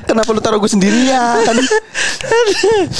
Kenapa 0.00 0.30
lu 0.30 0.40
taruh 0.40 0.58
gue 0.58 0.68
sendirian? 0.68 1.42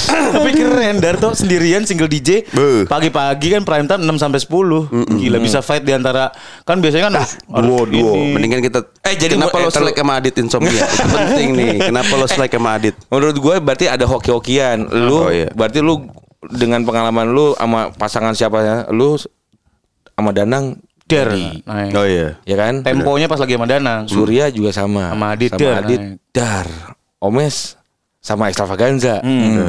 Tapi 0.09 0.49
keren 0.51 0.97
Darto 0.97 1.31
sendirian 1.31 1.83
single 1.83 2.07
DJ. 2.07 2.45
Pagi-pagi 2.85 3.51
kan 3.51 3.61
prime 3.63 3.85
time 3.85 4.03
6 4.03 4.19
sampai 4.19 4.39
10 4.39 5.15
Gila 5.15 5.37
bisa 5.39 5.59
fight 5.59 5.81
di 5.81 5.91
antara 5.91 6.29
Kan 6.63 6.79
biasanya 6.79 7.09
kan 7.09 7.15
harus 7.17 7.31
Duo, 7.49 7.85
duo. 7.85 8.13
Mendingan 8.15 8.59
kita. 8.59 8.79
Eh, 9.03 9.15
jadi 9.15 9.35
kenapa 9.35 9.57
lo 9.57 9.69
eh, 9.69 9.73
selek 9.73 9.95
sama 9.95 10.13
Adit 10.15 10.35
insomnia? 10.37 10.71
Itu 10.85 11.05
penting 11.07 11.49
nih. 11.53 11.73
Kenapa 11.83 12.13
lo 12.15 12.25
selek 12.25 12.51
sama 12.51 12.69
Adit? 12.75 12.95
menurut 13.09 13.37
gue 13.37 13.55
berarti 13.59 13.85
ada 13.85 14.05
hoki-hokian 14.05 14.77
lu 14.87 15.17
Oh, 15.19 15.29
iya. 15.29 15.51
berarti 15.51 15.79
lu 15.79 16.07
dengan 16.47 16.81
pengalaman 16.81 17.27
lu 17.27 17.51
sama 17.53 17.91
pasangan 17.91 18.31
siapa 18.31 18.57
ya 18.61 18.75
lu 18.89 19.19
sama 20.09 20.31
Danang 20.31 20.79
Der 21.09 21.27
jadi, 21.27 21.65
naik. 21.65 21.91
Oh 21.91 22.05
iya. 22.05 22.37
ya 22.45 22.55
kan? 22.55 22.73
Temponya 22.79 23.25
pas 23.25 23.41
lagi 23.41 23.57
sama 23.57 23.65
Danang. 23.65 24.05
Surya 24.05 24.47
juga 24.47 24.69
sama. 24.69 25.09
Sama 25.09 25.25
Adit 25.33 25.49
sama 25.49 25.59
Dar, 25.59 25.75
Adit 25.81 25.99
naik. 25.99 26.17
Dar 26.29 26.67
Omes 27.17 27.75
sama 28.19 28.47
Extravaganza. 28.47 29.19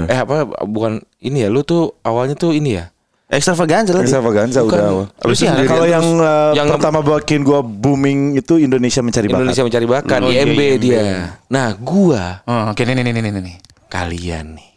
Eh 0.05 0.15
apa 0.15 0.45
bukan 0.63 1.01
ini 1.19 1.43
ya? 1.43 1.49
Lu 1.49 1.63
tuh 1.63 1.97
awalnya 2.01 2.35
tuh 2.35 2.53
ini 2.53 2.77
ya? 2.77 2.93
Extravaganza 3.27 3.95
lah. 3.95 4.03
Extravaganza 4.03 4.59
udah. 4.61 4.85
Awal. 4.85 5.07
Lu 5.23 5.33
sih 5.33 5.47
Kalau 5.47 5.87
terus- 5.87 5.89
yang, 5.89 6.07
uh, 6.19 6.51
yang- 6.51 6.67
pertama 6.69 6.99
bikin 6.99 7.41
gua 7.41 7.63
booming 7.63 8.35
itu 8.35 8.59
Indonesia 8.59 9.01
mencari 9.01 9.27
bakat. 9.27 9.39
Indonesia 9.41 9.65
mencari 9.65 9.87
bakat 9.87 10.19
Oh, 10.21 10.29
iya, 10.29 10.43
IMB 10.43 10.59
IMB. 10.59 10.83
dia. 10.83 11.07
Nah 11.47 11.73
gua 11.79 12.43
Oh, 12.43 12.75
Oke 12.75 12.83
nih 12.83 12.93
nih 12.93 13.07
nih 13.07 13.23
nih 13.23 13.33
nih 13.33 13.57
kalian 13.87 14.59
nih 14.59 14.70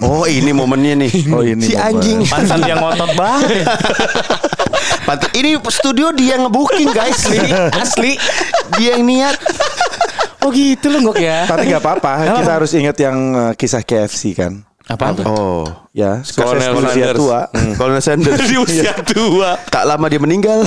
Oh 0.00 0.24
ini 0.24 0.50
momennya 0.52 0.94
nih. 1.04 1.12
Oh 1.34 1.42
ini. 1.44 1.64
Si 1.64 1.74
momen. 1.76 1.86
anjing. 1.88 2.18
Pantan 2.28 2.58
dia 2.64 2.76
ngotot 2.76 3.10
banget. 3.16 3.50
Ini 5.34 5.60
studio 5.68 6.16
dia 6.16 6.40
ngebooking 6.40 6.90
guys 6.90 7.28
nih. 7.28 7.52
Asli. 7.76 8.16
Dia 8.80 8.96
yang 8.96 9.04
niat. 9.04 9.36
Oh 10.40 10.48
gitu 10.48 10.88
loh 10.88 11.12
ya. 11.12 11.44
Tapi 11.44 11.68
gak 11.68 11.84
apa-apa. 11.84 12.40
Kita 12.40 12.52
harus 12.56 12.72
ingat 12.72 12.96
yang 12.96 13.16
eh, 13.36 13.52
kisah 13.52 13.84
KFC 13.84 14.32
kan. 14.32 14.64
Apa? 14.84 15.16
Apa? 15.16 15.22
Oh, 15.24 15.64
ya. 15.96 16.20
Kolonel 16.36 16.76
Sanders. 16.76 16.92
Usia 16.92 17.08
tua. 17.16 17.40
Kolonel 17.76 18.02
Sanders. 18.04 18.40
di 18.44 18.56
usia 18.60 18.92
hmm. 18.92 19.00
iya. 19.00 19.12
tua. 19.12 19.50
Tak 19.72 19.84
lama 19.88 20.06
dia 20.08 20.20
meninggal. 20.20 20.64